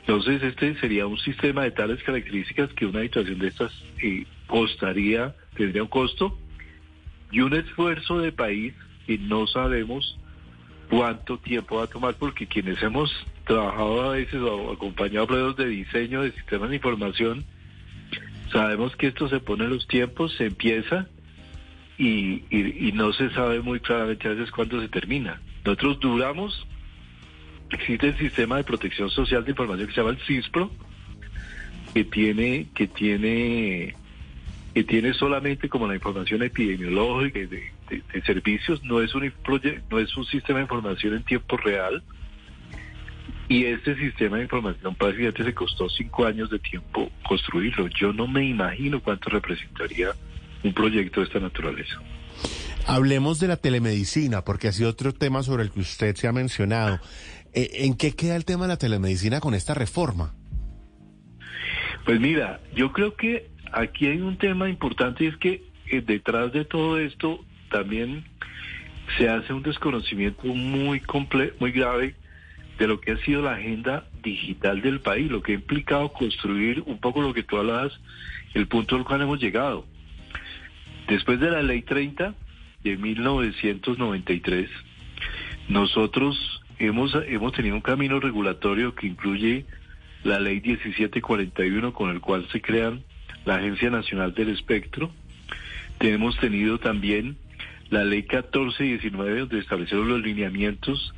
Entonces 0.00 0.42
este 0.42 0.74
sería 0.76 1.06
un 1.06 1.18
sistema 1.18 1.62
de 1.62 1.70
tales 1.70 2.02
características 2.02 2.72
que 2.74 2.86
una 2.86 3.02
situación 3.02 3.38
de 3.38 3.48
estas 3.48 3.72
eh, 4.02 4.26
costaría, 4.46 5.34
tendría 5.56 5.82
un 5.82 5.88
costo 5.88 6.38
y 7.30 7.40
un 7.40 7.54
esfuerzo 7.54 8.18
de 8.18 8.32
país 8.32 8.74
que 9.06 9.18
no 9.18 9.46
sabemos 9.46 10.18
cuánto 10.90 11.38
tiempo 11.38 11.76
va 11.76 11.84
a 11.84 11.86
tomar 11.86 12.14
porque 12.14 12.46
quienes 12.46 12.82
hemos 12.82 13.10
trabajado 13.44 14.02
a 14.02 14.12
veces 14.12 14.40
o 14.40 14.72
acompañado 14.72 15.24
a 15.24 15.26
proyectos 15.26 15.56
de 15.56 15.66
diseño 15.66 16.22
de 16.22 16.32
sistemas 16.32 16.70
de 16.70 16.76
información, 16.76 17.44
sabemos 18.52 18.96
que 18.96 19.08
esto 19.08 19.28
se 19.28 19.40
pone 19.40 19.64
en 19.64 19.70
los 19.70 19.86
tiempos, 19.86 20.34
se 20.36 20.46
empieza 20.46 21.08
y, 21.98 22.42
y, 22.50 22.92
no 22.92 23.12
se 23.12 23.30
sabe 23.30 23.60
muy 23.60 23.80
claramente 23.80 24.26
a 24.26 24.32
veces 24.32 24.50
cuándo 24.50 24.80
se 24.80 24.88
termina. 24.88 25.40
Nosotros 25.64 26.00
duramos, 26.00 26.66
existe 27.70 28.08
el 28.08 28.18
sistema 28.18 28.56
de 28.56 28.64
protección 28.64 29.10
social 29.10 29.44
de 29.44 29.50
información 29.50 29.86
que 29.86 29.94
se 29.94 30.00
llama 30.00 30.10
el 30.10 30.18
CISPRO, 30.26 30.70
que 31.92 32.04
tiene, 32.04 32.66
que 32.74 32.86
tiene 32.88 33.94
que 34.74 34.82
tiene 34.82 35.14
solamente 35.14 35.68
como 35.68 35.86
la 35.86 35.94
información 35.94 36.42
epidemiológica 36.42 37.38
de, 37.38 37.70
de, 37.88 38.22
servicios, 38.22 38.82
no 38.82 39.00
es 39.00 39.14
un 39.14 39.32
no 39.88 40.00
es 40.00 40.16
un 40.16 40.24
sistema 40.24 40.58
de 40.58 40.64
información 40.64 41.14
en 41.14 41.22
tiempo 41.22 41.56
real, 41.56 42.02
y 43.48 43.64
este 43.66 43.96
sistema 43.96 44.38
de 44.38 44.44
información 44.44 44.94
prácticamente 44.94 45.44
se 45.44 45.54
costó 45.54 45.88
cinco 45.88 46.26
años 46.26 46.50
de 46.50 46.58
tiempo 46.58 47.10
construirlo. 47.26 47.88
Yo 47.88 48.12
no 48.12 48.26
me 48.26 48.44
imagino 48.44 49.00
cuánto 49.00 49.30
representaría 49.30 50.12
un 50.62 50.72
proyecto 50.72 51.20
de 51.20 51.26
esta 51.26 51.40
naturaleza. 51.40 52.00
Hablemos 52.86 53.40
de 53.40 53.48
la 53.48 53.56
telemedicina, 53.56 54.42
porque 54.42 54.68
ha 54.68 54.72
sido 54.72 54.90
otro 54.90 55.12
tema 55.12 55.42
sobre 55.42 55.62
el 55.62 55.70
que 55.70 55.80
usted 55.80 56.14
se 56.16 56.26
ha 56.26 56.32
mencionado. 56.32 57.00
Eh, 57.52 57.70
¿En 57.84 57.96
qué 57.96 58.12
queda 58.12 58.36
el 58.36 58.44
tema 58.44 58.64
de 58.64 58.68
la 58.68 58.78
telemedicina 58.78 59.40
con 59.40 59.54
esta 59.54 59.74
reforma? 59.74 60.34
Pues 62.04 62.20
mira, 62.20 62.60
yo 62.74 62.92
creo 62.92 63.14
que 63.14 63.50
aquí 63.72 64.06
hay 64.06 64.20
un 64.20 64.36
tema 64.36 64.68
importante 64.68 65.24
y 65.24 65.28
es 65.28 65.36
que 65.36 65.62
eh, 65.90 66.02
detrás 66.02 66.52
de 66.52 66.64
todo 66.64 66.98
esto 66.98 67.40
también 67.70 68.24
se 69.18 69.28
hace 69.28 69.52
un 69.52 69.62
desconocimiento 69.62 70.44
muy 70.44 71.02
muy 71.60 71.72
grave 71.72 72.14
de 72.78 72.86
lo 72.88 73.00
que 73.00 73.12
ha 73.12 73.16
sido 73.18 73.42
la 73.42 73.54
agenda 73.54 74.04
digital 74.22 74.82
del 74.82 75.00
país, 75.00 75.30
lo 75.30 75.42
que 75.42 75.52
ha 75.52 75.56
implicado 75.56 76.08
construir 76.12 76.82
un 76.86 76.98
poco 76.98 77.22
lo 77.22 77.32
que 77.32 77.42
tú 77.42 77.56
hablabas, 77.56 77.92
el 78.54 78.66
punto 78.66 78.96
al 78.96 79.04
cual 79.04 79.22
hemos 79.22 79.40
llegado. 79.40 79.86
Después 81.08 81.38
de 81.38 81.50
la 81.50 81.62
ley 81.62 81.82
30 81.82 82.34
de 82.82 82.96
1993, 82.96 84.68
nosotros 85.68 86.62
hemos, 86.78 87.14
hemos 87.26 87.52
tenido 87.52 87.76
un 87.76 87.82
camino 87.82 88.20
regulatorio 88.20 88.94
que 88.94 89.06
incluye 89.06 89.66
la 90.24 90.40
ley 90.40 90.60
1741 90.60 91.92
con 91.92 92.10
el 92.10 92.20
cual 92.20 92.48
se 92.50 92.60
crean 92.60 93.02
la 93.44 93.56
Agencia 93.56 93.90
Nacional 93.90 94.34
del 94.34 94.48
Espectro. 94.48 95.10
Tenemos 95.98 96.36
tenido 96.38 96.78
también 96.78 97.36
la 97.90 98.04
ley 98.04 98.22
1419 98.22 99.40
donde 99.40 99.58
establecieron 99.58 100.08
los 100.08 100.22
lineamientos 100.22 101.14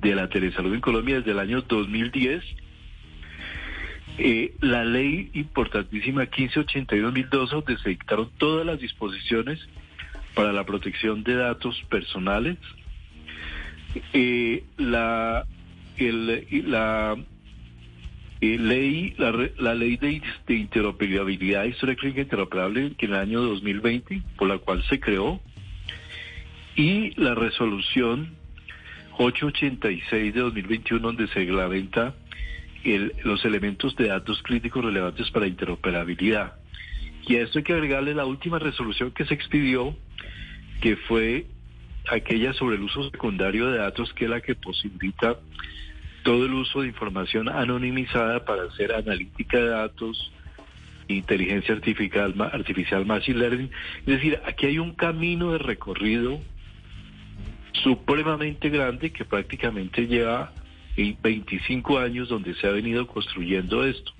de 0.00 0.14
la 0.14 0.28
telesalud 0.28 0.74
en 0.74 0.80
Colombia 0.80 1.16
desde 1.16 1.32
el 1.32 1.38
año 1.38 1.62
2010. 1.62 2.44
Eh, 4.18 4.54
la 4.60 4.84
ley 4.84 5.30
importantísima 5.34 6.24
1582-2012, 6.24 7.48
donde 7.50 7.78
se 7.78 7.90
dictaron 7.90 8.30
todas 8.38 8.66
las 8.66 8.80
disposiciones 8.80 9.60
para 10.34 10.52
la 10.52 10.64
protección 10.64 11.22
de 11.22 11.34
datos 11.36 11.80
personales. 11.88 12.58
Eh, 14.12 14.64
la, 14.76 15.46
la 15.98 17.16
ley, 18.40 19.14
la, 19.18 19.74
ley 19.74 19.96
de, 19.96 20.54
interoperabilidad, 20.54 21.64
historia 21.64 21.96
clínica 21.96 22.22
interoperable, 22.22 22.92
que 22.96 23.06
en 23.06 23.12
el 23.12 23.18
año 23.18 23.42
2020, 23.42 24.22
por 24.36 24.48
la 24.48 24.58
cual 24.58 24.82
se 24.88 25.00
creó, 25.00 25.40
y 26.76 27.10
la 27.20 27.34
resolución 27.34 28.36
886 29.18 30.32
de 30.32 30.40
2021, 30.40 31.00
donde 31.00 31.26
se 31.28 31.40
reglamenta 31.40 32.14
los 33.24 33.44
elementos 33.44 33.94
de 33.96 34.08
datos 34.08 34.40
críticos 34.42 34.84
relevantes 34.84 35.30
para 35.30 35.46
interoperabilidad. 35.46 36.54
Y 37.26 37.36
a 37.36 37.42
esto 37.42 37.58
hay 37.58 37.64
que 37.64 37.74
agregarle 37.74 38.14
la 38.14 38.24
última 38.24 38.58
resolución 38.58 39.10
que 39.10 39.26
se 39.26 39.34
expidió, 39.34 39.94
que 40.80 40.96
fue 40.96 41.46
aquella 42.08 42.52
sobre 42.54 42.76
el 42.76 42.82
uso 42.82 43.10
secundario 43.10 43.70
de 43.70 43.78
datos, 43.78 44.12
que 44.14 44.24
es 44.24 44.30
la 44.30 44.40
que 44.40 44.54
posibilita 44.54 45.36
todo 46.22 46.46
el 46.46 46.54
uso 46.54 46.82
de 46.82 46.88
información 46.88 47.48
anonimizada 47.48 48.44
para 48.44 48.62
hacer 48.64 48.92
analítica 48.92 49.58
de 49.58 49.68
datos, 49.68 50.32
inteligencia 51.08 51.74
artificial, 51.74 52.34
artificial 52.52 53.04
machine 53.04 53.38
learning. 53.38 53.70
Es 54.00 54.06
decir, 54.06 54.40
aquí 54.46 54.66
hay 54.66 54.78
un 54.78 54.94
camino 54.94 55.52
de 55.52 55.58
recorrido 55.58 56.40
supremamente 57.82 58.68
grande 58.70 59.10
que 59.10 59.24
prácticamente 59.24 60.06
lleva 60.06 60.52
25 60.96 61.98
años 61.98 62.28
donde 62.28 62.54
se 62.54 62.66
ha 62.66 62.70
venido 62.70 63.06
construyendo 63.06 63.84
esto. 63.84 64.12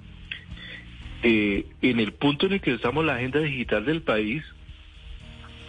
Eh, 1.22 1.66
en 1.82 1.98
el 1.98 2.12
punto 2.12 2.46
en 2.46 2.54
el 2.54 2.60
que 2.60 2.72
estamos 2.72 3.04
la 3.04 3.16
agenda 3.16 3.40
digital 3.40 3.84
del 3.84 4.02
país, 4.02 4.44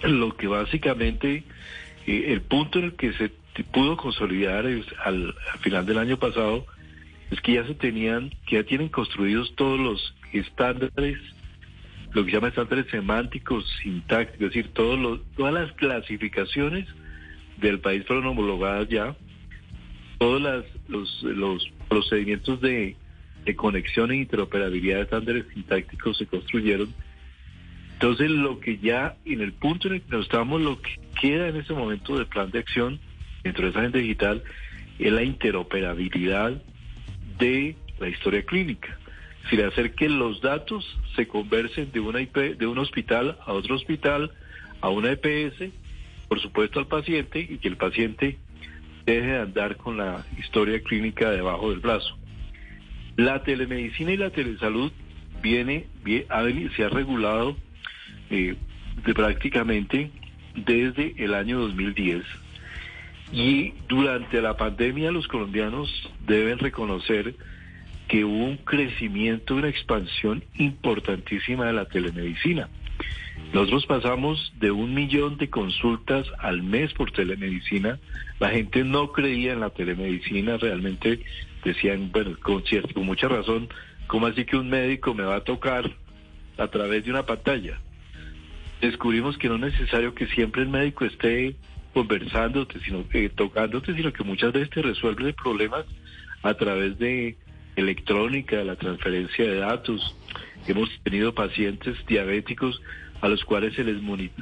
lo 0.03 0.35
que 0.37 0.47
básicamente, 0.47 1.43
eh, 2.05 2.25
el 2.27 2.41
punto 2.41 2.79
en 2.79 2.85
el 2.85 2.93
que 2.93 3.13
se 3.13 3.31
pudo 3.71 3.97
consolidar 3.97 4.65
al, 4.65 4.85
al, 5.03 5.59
final 5.61 5.85
del 5.85 5.97
año 5.97 6.17
pasado, 6.17 6.65
es 7.31 7.41
que 7.41 7.53
ya 7.53 7.65
se 7.65 7.73
tenían, 7.73 8.31
que 8.45 8.57
ya 8.57 8.63
tienen 8.63 8.89
construidos 8.89 9.53
todos 9.55 9.79
los 9.79 10.15
estándares, 10.31 11.17
lo 12.13 12.23
que 12.23 12.31
se 12.31 12.37
llama 12.37 12.49
estándares 12.49 12.85
semánticos, 12.89 13.65
sintácticos, 13.81 14.47
es 14.47 14.53
decir, 14.53 14.73
todos 14.73 14.99
los, 14.99 15.19
todas 15.35 15.53
las 15.53 15.71
clasificaciones 15.73 16.87
del 17.59 17.79
país 17.79 18.05
fueron 18.05 18.27
homologadas 18.27 18.87
ya, 18.89 19.15
todos 20.17 20.65
los, 20.87 21.23
los 21.23 21.71
procedimientos 21.87 22.61
de, 22.61 22.95
conexión 23.55 24.11
e 24.11 24.17
interoperabilidad 24.17 24.97
de 24.97 25.03
estándares 25.03 25.45
sintácticos 25.51 26.17
se 26.19 26.27
construyeron. 26.27 26.93
Entonces, 27.93 28.29
lo 28.29 28.59
que 28.59 28.77
ya 28.77 29.15
en 29.25 29.41
el 29.41 29.53
punto 29.53 29.87
en 29.87 29.95
el 29.95 30.01
que 30.01 30.11
nos 30.11 30.25
estamos, 30.25 30.61
lo 30.61 30.79
que 30.79 30.99
queda 31.19 31.47
en 31.47 31.55
ese 31.55 31.73
momento 31.73 32.15
del 32.15 32.27
plan 32.27 32.51
de 32.51 32.59
acción 32.59 32.99
dentro 33.43 33.63
de 33.63 33.71
esa 33.71 33.79
agenda 33.79 33.97
digital 33.97 34.43
es 34.99 35.11
la 35.11 35.23
interoperabilidad 35.23 36.61
de 37.39 37.75
la 37.99 38.09
historia 38.09 38.43
clínica. 38.43 38.99
Es 39.45 39.51
decir, 39.51 39.65
hacer 39.65 39.95
que 39.95 40.09
los 40.09 40.41
datos 40.41 40.85
se 41.15 41.27
conversen 41.27 41.91
de 41.91 42.01
una 42.01 42.21
IP, 42.21 42.35
de 42.35 42.67
un 42.67 42.77
hospital 42.77 43.37
a 43.45 43.53
otro 43.53 43.75
hospital, 43.75 44.31
a 44.81 44.89
una 44.89 45.11
EPS, 45.11 45.71
por 46.29 46.39
supuesto 46.39 46.79
al 46.79 46.87
paciente, 46.87 47.39
y 47.39 47.57
que 47.57 47.67
el 47.67 47.75
paciente 47.75 48.37
deje 49.05 49.27
de 49.27 49.39
andar 49.39 49.75
con 49.75 49.97
la 49.97 50.25
historia 50.37 50.81
clínica 50.81 51.31
debajo 51.31 51.71
del 51.71 51.79
brazo. 51.79 52.17
La 53.17 53.43
telemedicina 53.43 54.13
y 54.13 54.17
la 54.17 54.29
telesalud 54.29 54.91
viene, 55.41 55.87
se 56.75 56.83
ha 56.83 56.89
regulado 56.89 57.57
eh, 58.29 58.55
prácticamente 59.13 60.11
desde 60.55 61.15
el 61.17 61.33
año 61.33 61.59
2010 61.59 62.23
y 63.31 63.73
durante 63.87 64.41
la 64.41 64.57
pandemia 64.57 65.11
los 65.11 65.27
colombianos 65.27 65.89
deben 66.25 66.57
reconocer 66.59 67.35
que 68.07 68.25
hubo 68.25 68.45
un 68.45 68.57
crecimiento, 68.57 69.55
una 69.55 69.69
expansión 69.69 70.43
importantísima 70.55 71.67
de 71.67 71.73
la 71.73 71.85
telemedicina. 71.85 72.69
Nosotros 73.53 73.87
pasamos 73.87 74.53
de 74.59 74.69
un 74.69 74.93
millón 74.93 75.37
de 75.37 75.49
consultas 75.49 76.27
al 76.37 76.61
mes 76.61 76.93
por 76.93 77.11
telemedicina. 77.11 77.99
La 78.39 78.49
gente 78.49 78.83
no 78.83 79.11
creía 79.11 79.53
en 79.53 79.59
la 79.59 79.71
telemedicina, 79.71 80.57
realmente 80.57 81.19
decían, 81.63 82.11
bueno, 82.11 82.37
con, 82.41 82.63
con 82.93 83.05
mucha 83.05 83.27
razón, 83.27 83.67
¿cómo 84.05 84.27
así 84.27 84.45
que 84.45 84.55
un 84.55 84.69
médico 84.69 85.15
me 85.15 85.23
va 85.23 85.37
a 85.37 85.43
tocar 85.43 85.89
a 86.57 86.67
través 86.67 87.05
de 87.05 87.11
una 87.11 87.25
pantalla? 87.25 87.79
Descubrimos 88.81 89.37
que 89.37 89.49
no 89.49 89.55
es 89.55 89.73
necesario 89.73 90.13
que 90.13 90.27
siempre 90.27 90.61
el 90.61 90.69
médico 90.69 91.05
esté 91.05 91.55
conversándote, 91.93 92.79
sino 92.81 93.03
eh, 93.13 93.29
tocándote, 93.35 93.95
sino 93.95 94.13
que 94.13 94.23
muchas 94.23 94.53
veces 94.53 94.69
te 94.69 94.83
resuelve 94.83 95.33
problemas 95.33 95.85
a 96.43 96.53
través 96.53 96.99
de 96.99 97.35
electrónica, 97.75 98.63
la 98.63 98.75
transferencia 98.75 99.45
de 99.45 99.55
datos. 99.55 100.15
Hemos 100.67 100.89
tenido 101.03 101.33
pacientes 101.33 101.97
diabéticos 102.05 102.79
a 103.21 103.27
los 103.27 103.43
cuales 103.43 103.73
se 103.75 103.83
les 103.83 103.97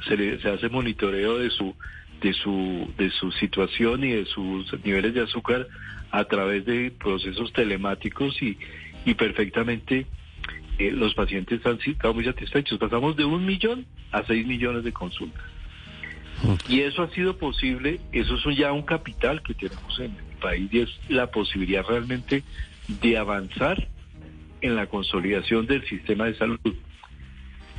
se, 0.06 0.38
se 0.40 0.48
hace 0.48 0.68
monitoreo 0.68 1.38
de 1.38 1.50
su 1.50 1.74
de 2.20 2.32
su 2.32 2.92
de 2.96 3.10
su 3.10 3.30
situación 3.32 4.04
y 4.04 4.12
de 4.12 4.24
sus 4.26 4.72
niveles 4.84 5.14
de 5.14 5.22
azúcar 5.22 5.68
a 6.10 6.24
través 6.24 6.64
de 6.64 6.90
procesos 6.90 7.52
telemáticos 7.52 8.40
y, 8.42 8.58
y 9.04 9.14
perfectamente 9.14 10.06
eh, 10.78 10.92
los 10.92 11.14
pacientes 11.14 11.64
han 11.66 11.78
estado 11.84 12.14
muy 12.14 12.24
satisfechos. 12.24 12.78
Pasamos 12.78 13.16
de 13.16 13.24
un 13.24 13.44
millón 13.44 13.86
a 14.12 14.22
seis 14.24 14.46
millones 14.46 14.84
de 14.84 14.92
consultas. 14.92 15.44
Y 16.68 16.80
eso 16.80 17.02
ha 17.02 17.10
sido 17.10 17.36
posible, 17.36 17.98
eso 18.12 18.36
es 18.36 18.56
ya 18.56 18.72
un 18.72 18.82
capital 18.82 19.42
que 19.42 19.54
tenemos 19.54 19.98
en 19.98 20.12
el 20.12 20.36
país 20.40 20.68
y 20.72 20.80
es 20.80 20.88
la 21.08 21.32
posibilidad 21.32 21.84
realmente 21.84 22.44
de 23.02 23.18
avanzar 23.18 23.88
en 24.60 24.76
la 24.76 24.86
consolidación 24.86 25.66
del 25.66 25.84
sistema 25.88 26.26
de 26.26 26.34
salud. 26.36 26.60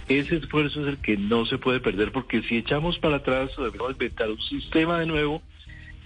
Ese 0.09 0.37
esfuerzo 0.37 0.81
es 0.81 0.87
el 0.87 0.97
que 0.97 1.17
no 1.17 1.45
se 1.45 1.59
puede 1.59 1.79
perder 1.79 2.11
porque 2.11 2.41
si 2.41 2.57
echamos 2.57 2.97
para 2.97 3.17
atrás 3.17 3.51
o 3.59 3.63
debemos 3.63 3.91
inventar 3.91 4.27
un 4.31 4.41
sistema 4.41 4.99
de 4.99 5.05
nuevo, 5.05 5.43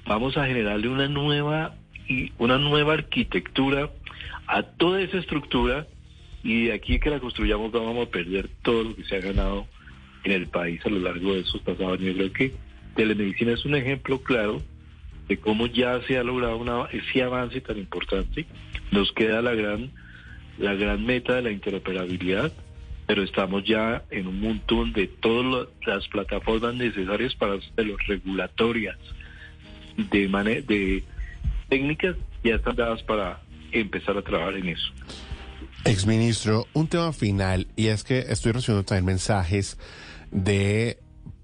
vamos 0.05 0.35
a 0.35 0.45
generarle 0.45 0.89
una 0.89 1.07
nueva 1.07 1.75
y 2.09 2.33
una 2.37 2.57
nueva 2.57 2.95
arquitectura 2.95 3.89
a 4.45 4.63
toda 4.63 5.01
esa 5.01 5.17
estructura 5.17 5.87
y 6.43 6.65
de 6.65 6.73
aquí 6.73 6.99
que 6.99 7.09
la 7.09 7.21
construyamos 7.21 7.71
vamos 7.71 8.05
a 8.05 8.11
perder 8.11 8.49
todo 8.61 8.83
lo 8.83 8.95
que 8.95 9.05
se 9.05 9.15
ha 9.15 9.21
ganado 9.21 9.67
en 10.25 10.33
el 10.33 10.47
país 10.47 10.85
a 10.85 10.89
lo 10.89 10.99
largo 10.99 11.33
de 11.33 11.39
esos 11.39 11.61
pasados 11.61 11.97
años. 11.97 12.15
Creo 12.17 12.33
que 12.33 12.53
telemedicina 12.97 13.53
es 13.53 13.63
un 13.63 13.75
ejemplo 13.75 14.21
claro 14.21 14.61
de 15.29 15.37
cómo 15.37 15.67
ya 15.67 16.01
se 16.01 16.17
ha 16.17 16.23
logrado 16.23 16.57
una, 16.57 16.87
ese 16.91 17.23
avance 17.23 17.61
tan 17.61 17.77
importante. 17.77 18.45
Nos 18.91 19.13
queda 19.13 19.41
la 19.41 19.53
gran 19.53 19.91
la 20.57 20.73
gran 20.75 21.05
meta 21.05 21.35
de 21.35 21.41
la 21.41 21.51
interoperabilidad 21.51 22.51
pero 23.05 23.23
estamos 23.23 23.63
ya 23.65 24.03
en 24.11 24.27
un 24.27 24.39
montón 24.39 24.93
de 24.93 25.07
todas 25.07 25.67
las 25.85 26.07
plataformas 26.07 26.75
necesarias 26.75 27.35
para 27.35 27.55
los 27.55 28.07
regulatorias 28.07 28.97
de, 29.97 30.27
de 30.67 31.03
técnicas 31.69 32.15
ya 32.43 32.55
están 32.55 32.75
dadas 32.75 33.01
para 33.03 33.41
empezar 33.71 34.17
a 34.17 34.21
trabajar 34.21 34.55
en 34.55 34.69
eso. 34.69 34.91
Exministro, 35.85 36.67
un 36.73 36.87
tema 36.87 37.11
final, 37.11 37.67
y 37.75 37.87
es 37.87 38.03
que 38.03 38.19
estoy 38.19 38.53
recibiendo 38.53 38.85
también 38.85 39.05
mensajes 39.05 39.77
de 40.31 40.97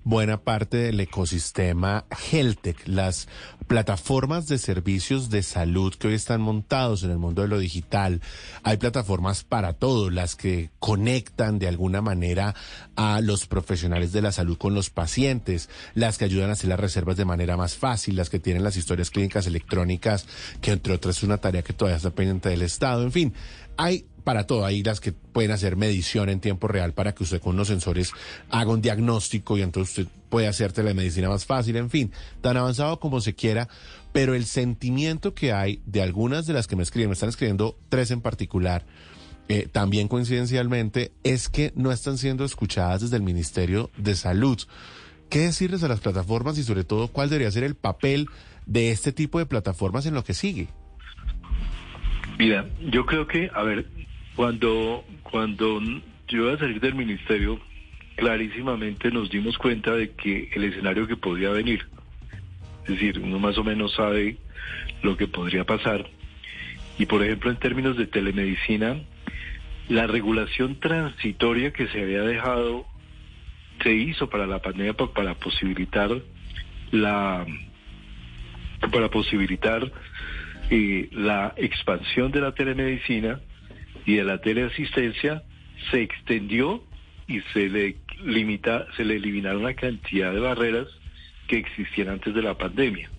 buena 0.04 0.42
parte 0.42 0.78
del 0.78 1.00
ecosistema 1.00 2.06
HealthTech, 2.10 2.88
las 2.88 3.28
plataformas 3.68 4.48
de 4.48 4.58
servicios 4.58 5.30
de 5.30 5.44
salud 5.44 5.94
que 5.94 6.08
hoy 6.08 6.16
están 6.16 6.42
montados 6.42 7.04
en 7.04 7.12
el 7.12 7.18
mundo 7.18 7.44
de 7.44 7.48
lo 7.48 7.60
digital. 7.60 8.22
Hay 8.64 8.78
plataformas 8.78 9.44
para 9.44 9.74
todo, 9.74 10.10
las 10.10 10.36
que 10.36 10.72
conectan 10.80 11.60
de 11.60 11.68
alguna 11.68 12.02
manera 12.02 12.56
a 12.96 13.22
los 13.22 13.46
profesionales 13.46 14.12
de 14.12 14.22
la 14.22 14.32
salud 14.32 14.58
con 14.58 14.74
los 14.74 14.90
pacientes, 14.90 15.70
las 15.94 16.18
que 16.18 16.26
ayudan 16.26 16.50
a 16.50 16.54
hacer 16.54 16.70
las 16.70 16.80
reservas 16.80 17.18
de 17.18 17.26
manera 17.26 17.58
más 17.58 17.76
fácil, 17.76 18.16
las 18.16 18.30
que 18.30 18.40
tienen 18.40 18.64
las 18.64 18.78
historias 18.78 19.12
clínicas 19.12 19.46
electrónicas, 19.46 20.26
que 20.62 20.72
entre 20.72 20.94
otras 20.94 21.18
es 21.18 21.24
una 21.24 21.38
tarea 21.38 21.62
que 21.62 21.74
todavía 21.74 21.98
está 21.98 22.10
pendiente 22.10 22.50
del 22.50 22.64
Estado. 22.64 23.04
En 23.04 23.12
fin, 23.12 23.34
hay 23.80 24.06
para 24.26 24.46
todo. 24.46 24.65
Hay 24.65 24.84
las 24.84 25.00
que 25.00 25.13
pueden 25.13 25.52
hacer 25.52 25.78
medición 25.78 26.30
en 26.30 26.42
tiempo 26.42 26.68
real 26.68 26.94
para 26.94 27.15
que 27.15 27.24
usted 27.24 27.42
con 27.42 27.56
unos 27.56 27.70
sensores 27.70 28.12
haga 28.52 28.72
un 28.72 28.82
diagnóstico 28.82 29.58
y 29.58 29.62
entonces 29.62 29.98
usted 29.98 30.13
puede 30.30 30.48
hacer 30.48 30.74
telemedicina 30.74 31.30
más 31.30 31.46
fácil, 31.46 31.78
en 31.78 31.89
fin, 31.89 32.12
tan 32.42 32.58
avanzado 32.58 33.00
como 33.00 33.22
se 33.22 33.34
quiera. 33.34 33.70
Pero 34.12 34.36
el 34.36 34.46
sentimiento 34.46 35.34
que 35.34 35.54
hay 35.54 35.82
de 35.86 36.02
algunas 36.02 36.46
de 36.46 36.54
las 36.54 36.68
que 36.68 36.76
me 36.76 36.84
escriben, 36.84 37.10
me 37.10 37.13
están 37.13 37.30
escribiendo 37.30 37.78
tres 37.88 38.12
en 38.12 38.22
particular, 38.22 38.86
eh, 39.48 39.68
también 39.72 40.10
coincidencialmente, 40.10 41.13
es 41.24 41.48
que 41.48 41.72
no 41.76 41.92
están 41.92 42.18
siendo 42.18 42.44
escuchadas 42.44 43.02
desde 43.02 43.15
el 43.15 43.24
Ministerio 43.24 43.89
de 43.98 44.15
Salud. 44.15 44.60
¿Qué 45.30 45.39
decirles 45.39 45.84
a 45.84 45.88
las 45.88 46.02
plataformas 46.02 46.58
y 46.58 46.63
sobre 46.63 46.84
todo 46.84 47.08
cuál 47.08 47.30
debería 47.30 47.52
ser 47.52 47.63
el 47.63 47.76
papel 47.76 48.28
de 48.65 48.92
este 48.92 49.13
tipo 49.13 49.39
de 49.39 49.46
plataformas 49.46 50.06
en 50.06 50.15
lo 50.15 50.24
que 50.24 50.34
sigue? 50.34 50.68
Mira, 52.39 52.65
yo 52.80 53.06
creo 53.06 53.28
que, 53.28 53.52
a 53.54 53.63
ver, 53.63 53.86
cuando, 54.38 55.04
cuando 55.23 55.82
yo 56.30 56.45
iba 56.45 56.54
a 56.54 56.58
salir 56.58 56.80
del 56.80 56.95
ministerio, 56.95 57.60
clarísimamente 58.15 59.12
nos 59.12 59.30
dimos 59.30 59.58
cuenta 59.58 59.93
de 59.93 60.12
que 60.12 60.49
el 60.54 60.63
escenario 60.63 61.06
que 61.06 61.17
podía 61.17 61.49
venir, 61.49 61.86
es 62.84 62.91
decir, 62.91 63.19
uno 63.19 63.39
más 63.39 63.58
o 63.58 63.65
menos 63.65 63.93
sabe 63.93 64.38
lo 65.04 65.17
que 65.17 65.28
podría 65.28 65.65
pasar. 65.65 66.10
Y 66.97 67.08
por 67.08 67.21
ejemplo, 67.21 67.52
en 67.52 67.58
términos 67.58 67.97
de 67.97 68.08
telemedicina, 68.08 69.02
la 69.89 70.08
regulación 70.08 70.80
transitoria 70.80 71.73
que 71.73 71.88
se 71.88 72.02
había 72.02 72.21
dejado 72.21 72.86
se 73.84 73.93
hizo 73.93 74.30
para 74.30 74.47
la 74.47 74.62
pandemia 74.62 74.93
para 74.93 75.34
posibilitar 75.34 76.10
la 76.91 77.45
para 78.93 79.10
posibilitar 79.10 79.91
eh, 80.70 81.10
la 81.12 81.54
expansión 81.58 82.32
de 82.32 82.42
la 82.42 82.54
telemedicina 82.54 83.40
y 84.06 84.16
de 84.16 84.24
la 84.24 84.40
teleasistencia 84.40 85.44
se 85.92 86.02
extendió 86.02 86.84
y 87.28 87.42
se 87.54 87.70
le 87.70 87.98
limita, 88.24 88.88
se 88.96 89.06
le 89.06 89.16
eliminaron 89.16 89.64
la 89.64 89.74
cantidad 89.74 90.34
de 90.34 90.40
barreras 90.40 90.88
que 91.48 91.58
existían 91.58 92.10
antes 92.10 92.34
de 92.34 92.42
la 92.42 92.58
pandemia. 92.58 93.10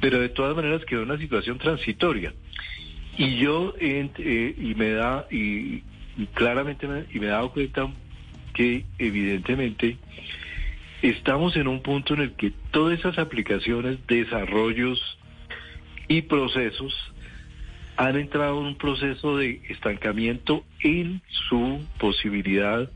Pero 0.00 0.18
de 0.18 0.28
todas 0.28 0.56
maneras 0.56 0.84
quedó 0.84 1.02
una 1.02 1.18
situación 1.18 1.58
transitoria. 1.58 2.32
Y 3.16 3.36
yo 3.36 3.74
eh, 3.78 4.54
y 4.58 4.74
me 4.74 4.90
da 4.92 5.26
y, 5.30 5.82
claramente 6.34 6.86
y 7.12 7.18
me 7.18 7.26
he 7.26 7.30
dado 7.30 7.52
cuenta 7.52 7.88
que 8.54 8.84
evidentemente 8.98 9.96
estamos 11.02 11.56
en 11.56 11.68
un 11.68 11.82
punto 11.82 12.14
en 12.14 12.20
el 12.20 12.32
que 12.32 12.52
todas 12.70 12.98
esas 12.98 13.18
aplicaciones, 13.18 13.98
desarrollos 14.06 15.18
y 16.12 16.20
procesos 16.20 16.92
han 17.96 18.16
entrado 18.16 18.60
en 18.60 18.66
un 18.66 18.76
proceso 18.76 19.38
de 19.38 19.62
estancamiento 19.70 20.62
en 20.80 21.22
su 21.48 21.82
posibilidad 21.98 22.90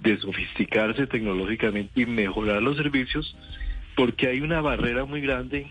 de 0.00 0.16
sofisticarse 0.18 1.06
tecnológicamente 1.06 2.00
y 2.00 2.06
mejorar 2.06 2.62
los 2.62 2.78
servicios, 2.78 3.36
porque 3.96 4.28
hay 4.28 4.40
una 4.40 4.62
barrera 4.62 5.04
muy 5.04 5.20
grande 5.20 5.66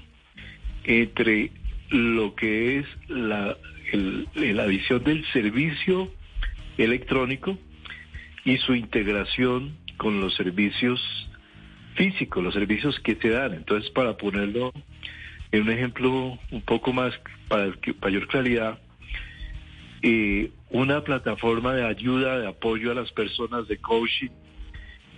entre 0.83 1.49
lo 1.89 2.35
que 2.35 2.79
es 2.79 2.85
la, 3.07 3.57
la 4.35 4.65
visión 4.67 5.03
del 5.03 5.25
servicio 5.33 6.11
electrónico 6.77 7.57
y 8.45 8.57
su 8.57 8.75
integración 8.75 9.77
con 9.97 10.21
los 10.21 10.35
servicios 10.35 11.01
físicos, 11.95 12.43
los 12.43 12.53
servicios 12.53 12.99
que 12.99 13.15
se 13.15 13.29
dan. 13.29 13.55
Entonces, 13.55 13.89
para 13.89 14.15
ponerlo 14.15 14.71
en 15.51 15.62
un 15.63 15.69
ejemplo 15.69 16.38
un 16.51 16.62
poco 16.62 16.93
más 16.93 17.13
para 17.47 17.73
mayor 18.01 18.27
claridad, 18.27 18.79
eh, 20.01 20.51
una 20.69 21.03
plataforma 21.03 21.73
de 21.73 21.86
ayuda, 21.86 22.39
de 22.39 22.47
apoyo 22.47 22.91
a 22.91 22.95
las 22.95 23.12
personas 23.12 23.67
de 23.67 23.77
coaching 23.77 24.29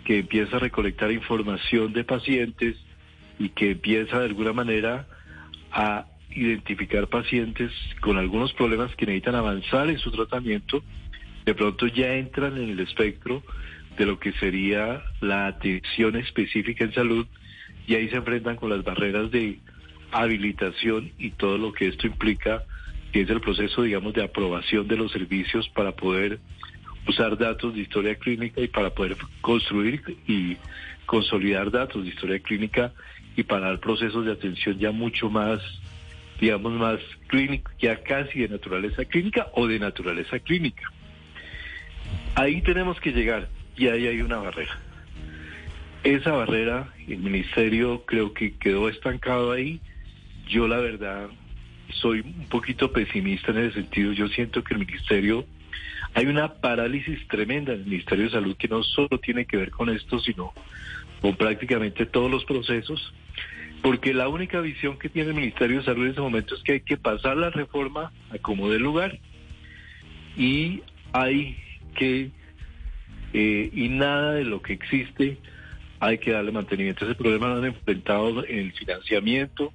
que 0.06 0.20
empieza 0.20 0.58
a 0.58 0.60
recolectar 0.60 1.12
información 1.12 1.94
de 1.94 2.04
pacientes 2.04 2.78
y 3.38 3.50
que 3.50 3.72
empieza 3.72 4.20
de 4.20 4.26
alguna 4.26 4.54
manera 4.54 5.08
a 5.72 6.06
identificar 6.32 7.08
pacientes 7.08 7.72
con 8.02 8.18
algunos 8.18 8.54
problemas 8.54 8.96
que 8.96 9.06
necesitan 9.06 9.36
avanzar 9.36 9.90
en 9.90 9.98
su 9.98 10.12
tratamiento, 10.12 10.84
de 11.46 11.56
pronto 11.56 11.88
ya 11.88 12.14
entran 12.16 12.58
en 12.58 12.70
el 12.70 12.80
espectro 12.80 13.44
de 13.98 14.06
lo 14.06 14.20
que 14.20 14.32
sería 14.34 15.04
la 15.20 15.48
atención 15.48 16.16
específica 16.16 16.86
en 16.86 16.94
salud 16.94 17.28
y 17.88 17.96
ahí 17.96 18.08
se 18.10 18.18
enfrentan 18.18 18.56
con 18.56 18.70
las 18.70 18.84
barreras 18.84 19.32
de 19.32 19.60
habilitación 20.12 21.12
y 21.18 21.32
todo 21.32 21.58
lo 21.58 21.74
que 21.74 21.88
esto 21.88 22.08
implica, 22.08 22.64
que 23.12 23.22
es 23.22 23.30
el 23.30 23.42
proceso, 23.42 23.84
digamos, 23.84 24.14
de 24.14 24.24
aprobación 24.24 24.88
de 24.88 24.98
los 24.98 25.12
servicios 25.12 25.70
para 25.70 25.92
poder 25.92 26.40
usar 27.08 27.38
datos 27.38 27.74
de 27.74 27.82
historia 27.82 28.16
clínica 28.16 28.62
y 28.62 28.68
para 28.68 28.92
poder 28.92 29.18
construir 29.42 30.02
y 30.28 30.58
consolidar 31.06 31.72
datos 31.72 32.04
de 32.04 32.10
historia 32.10 32.40
clínica 32.40 32.94
y 33.36 33.44
para 33.44 33.68
dar 33.68 33.80
procesos 33.80 34.26
de 34.26 34.32
atención 34.32 34.78
ya 34.78 34.92
mucho 34.92 35.30
más, 35.30 35.60
digamos, 36.40 36.74
más 36.74 37.00
clínico, 37.28 37.72
ya 37.80 38.04
casi 38.04 38.42
de 38.42 38.50
naturaleza 38.50 39.06
clínica 39.06 39.48
o 39.54 39.68
de 39.68 39.80
naturaleza 39.80 40.40
clínica. 40.40 40.84
Ahí 42.36 42.62
tenemos 42.62 43.00
que 43.00 43.12
llegar 43.12 43.50
y 43.76 43.88
ahí 43.88 44.08
hay 44.08 44.22
una 44.22 44.38
barrera. 44.38 44.78
Esa 46.04 46.32
barrera, 46.32 46.94
el 47.08 47.18
ministerio 47.18 48.06
creo 48.06 48.34
que 48.34 48.56
quedó 48.56 48.88
estancado 48.88 49.52
ahí 49.52 49.82
yo 50.50 50.68
la 50.68 50.78
verdad 50.78 51.30
soy 51.92 52.22
un 52.22 52.48
poquito 52.50 52.92
pesimista 52.92 53.52
en 53.52 53.60
ese 53.60 53.76
sentido. 53.76 54.12
Yo 54.12 54.28
siento 54.28 54.64
que 54.64 54.74
el 54.74 54.82
ministerio, 54.82 55.46
hay 56.14 56.26
una 56.26 56.56
parálisis 56.56 57.26
tremenda 57.28 57.74
en 57.74 57.82
el 57.82 57.86
Ministerio 57.86 58.26
de 58.26 58.32
Salud 58.32 58.58
que 58.58 58.68
no 58.68 58.84
solo 58.84 59.20
tiene 59.20 59.46
que 59.46 59.58
ver 59.58 59.72
con 59.72 59.90
esto, 59.90 60.20
sino 60.20 60.54
con 61.22 61.36
prácticamente 61.36 62.06
todos 62.06 62.32
los 62.32 62.46
procesos, 62.46 63.14
porque 63.82 64.14
la 64.14 64.28
única 64.28 64.60
visión 64.62 64.98
que 64.98 65.10
tiene 65.10 65.30
el 65.30 65.36
Ministerio 65.36 65.80
de 65.80 65.86
Salud 65.86 66.06
en 66.06 66.12
ese 66.12 66.22
momento 66.22 66.56
es 66.56 66.64
que 66.64 66.74
hay 66.74 66.82
que 66.82 66.98
pasar 66.98 67.38
la 67.38 67.50
reforma 67.50 68.12
a 68.32 68.38
como 68.40 68.70
de 68.70 68.80
lugar 68.80 69.20
y 70.38 70.82
hay 71.12 71.58
que, 71.96 72.32
eh, 73.34 73.70
y 73.74 73.90
nada 73.90 74.34
de 74.34 74.46
lo 74.46 74.62
que 74.62 74.74
existe 74.74 75.38
hay 76.00 76.18
que 76.18 76.32
darle 76.32 76.52
mantenimiento. 76.52 77.06
Ese 77.06 77.16
problema 77.16 77.50
lo 77.50 77.58
han 77.58 77.66
enfrentado 77.66 78.46
en 78.46 78.60
el 78.60 78.72
financiamiento, 78.72 79.74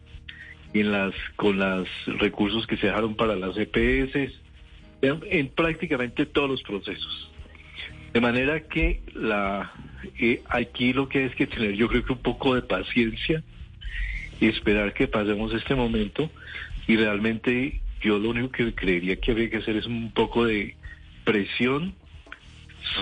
en 0.74 0.92
las 0.92 1.14
con 1.36 1.58
los 1.58 1.88
recursos 2.18 2.66
que 2.66 2.76
se 2.76 2.88
dejaron 2.88 3.14
para 3.14 3.36
las 3.36 3.56
EPS, 3.56 4.32
en, 5.02 5.48
prácticamente 5.48 6.26
todos 6.26 6.50
los 6.50 6.62
procesos. 6.62 7.30
De 8.12 8.20
manera 8.20 8.60
que 8.60 9.02
la 9.14 9.72
eh, 10.18 10.42
aquí 10.48 10.92
lo 10.92 11.08
que 11.08 11.24
hay 11.24 11.30
que 11.30 11.46
tener 11.46 11.72
yo 11.72 11.88
creo 11.88 12.04
que 12.04 12.12
un 12.12 12.22
poco 12.22 12.54
de 12.54 12.62
paciencia 12.62 13.42
y 14.40 14.46
esperar 14.46 14.92
que 14.92 15.08
pasemos 15.08 15.52
este 15.54 15.74
momento 15.74 16.30
y 16.86 16.96
realmente 16.96 17.80
yo 18.00 18.18
lo 18.18 18.30
único 18.30 18.50
que 18.50 18.74
creería 18.74 19.16
que 19.16 19.30
habría 19.30 19.50
que 19.50 19.56
hacer 19.58 19.76
es 19.76 19.86
un 19.86 20.12
poco 20.12 20.44
de 20.44 20.76
presión 21.24 21.94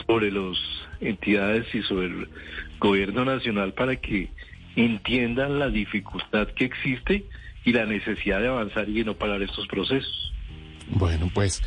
sobre 0.06 0.30
las 0.30 0.58
entidades 1.00 1.66
y 1.74 1.82
sobre 1.82 2.06
el 2.06 2.28
gobierno 2.78 3.24
nacional 3.24 3.74
para 3.74 3.96
que 3.96 4.28
entiendan 4.76 5.58
la 5.58 5.68
dificultad 5.68 6.48
que 6.48 6.66
existe 6.66 7.24
y 7.64 7.72
la 7.72 7.86
necesidad 7.86 8.40
de 8.40 8.48
avanzar 8.48 8.88
y 8.88 8.94
de 8.94 9.04
no 9.04 9.14
parar 9.14 9.42
estos 9.42 9.66
procesos. 9.66 10.32
Bueno, 10.88 11.30
pues, 11.32 11.62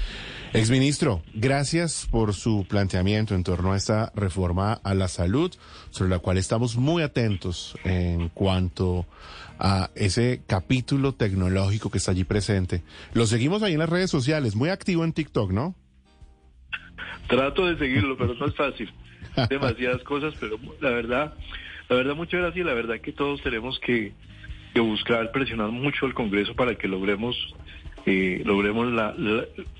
exministro, 0.54 1.24
gracias 1.34 2.08
por 2.12 2.34
su 2.34 2.66
planteamiento 2.68 3.34
en 3.34 3.44
torno 3.44 3.74
a 3.74 3.78
esta 3.78 4.12
reforma 4.16 4.74
a 4.74 4.94
la 4.94 5.08
salud, 5.08 5.54
sobre 5.90 6.10
la 6.10 6.20
cual 6.20 6.38
estamos 6.38 6.76
muy 6.76 7.02
atentos 7.02 7.78
en 7.84 8.30
cuanto 8.30 9.06
a 9.58 9.90
ese 9.96 10.42
capítulo 10.46 11.14
tecnológico 11.14 11.90
que 11.90 11.98
está 11.98 12.12
allí 12.12 12.24
presente. 12.24 12.84
Lo 13.14 13.26
seguimos 13.26 13.64
ahí 13.64 13.74
en 13.74 13.80
las 13.80 13.90
redes 13.90 14.12
sociales, 14.12 14.56
muy 14.56 14.70
activo 14.70 15.04
en 15.04 15.14
TikTok, 15.14 15.52
¿no? 15.52 15.76
Trato 17.28 17.68
de 17.68 17.78
seguirlo, 17.78 18.18
pero 18.18 18.36
no 18.36 18.48
es 18.48 18.56
fácil. 18.56 18.92
Demasiadas 19.50 20.04
cosas, 20.04 20.34
pero 20.40 20.58
la 20.82 20.90
verdad, 20.90 21.34
la 21.90 21.96
verdad, 21.96 22.16
muchas 22.16 22.42
gracias. 22.42 22.66
La 22.66 22.74
verdad 22.74 23.00
que 23.02 23.12
todos 23.12 23.42
tenemos 23.42 23.80
que 23.80 24.14
que 24.76 24.82
buscar 24.82 25.32
presionar 25.32 25.72
mucho 25.72 26.06
al 26.06 26.14
Congreso 26.14 26.54
para 26.54 26.76
que 26.76 26.90
logremos 26.90 27.36
eh, 28.06 28.44
logremos 28.46 28.92
la, 28.92 29.16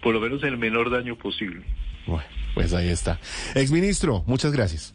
por 0.02 0.14
lo 0.14 0.22
menos 0.22 0.42
el 0.44 0.58
menor 0.58 0.90
daño 0.90 1.16
posible. 1.18 1.64
Bueno, 2.08 2.26
pues 2.56 2.74
ahí 2.74 2.88
está. 2.88 3.20
Exministro, 3.54 4.24
muchas 4.26 4.54
gracias. 4.54 4.95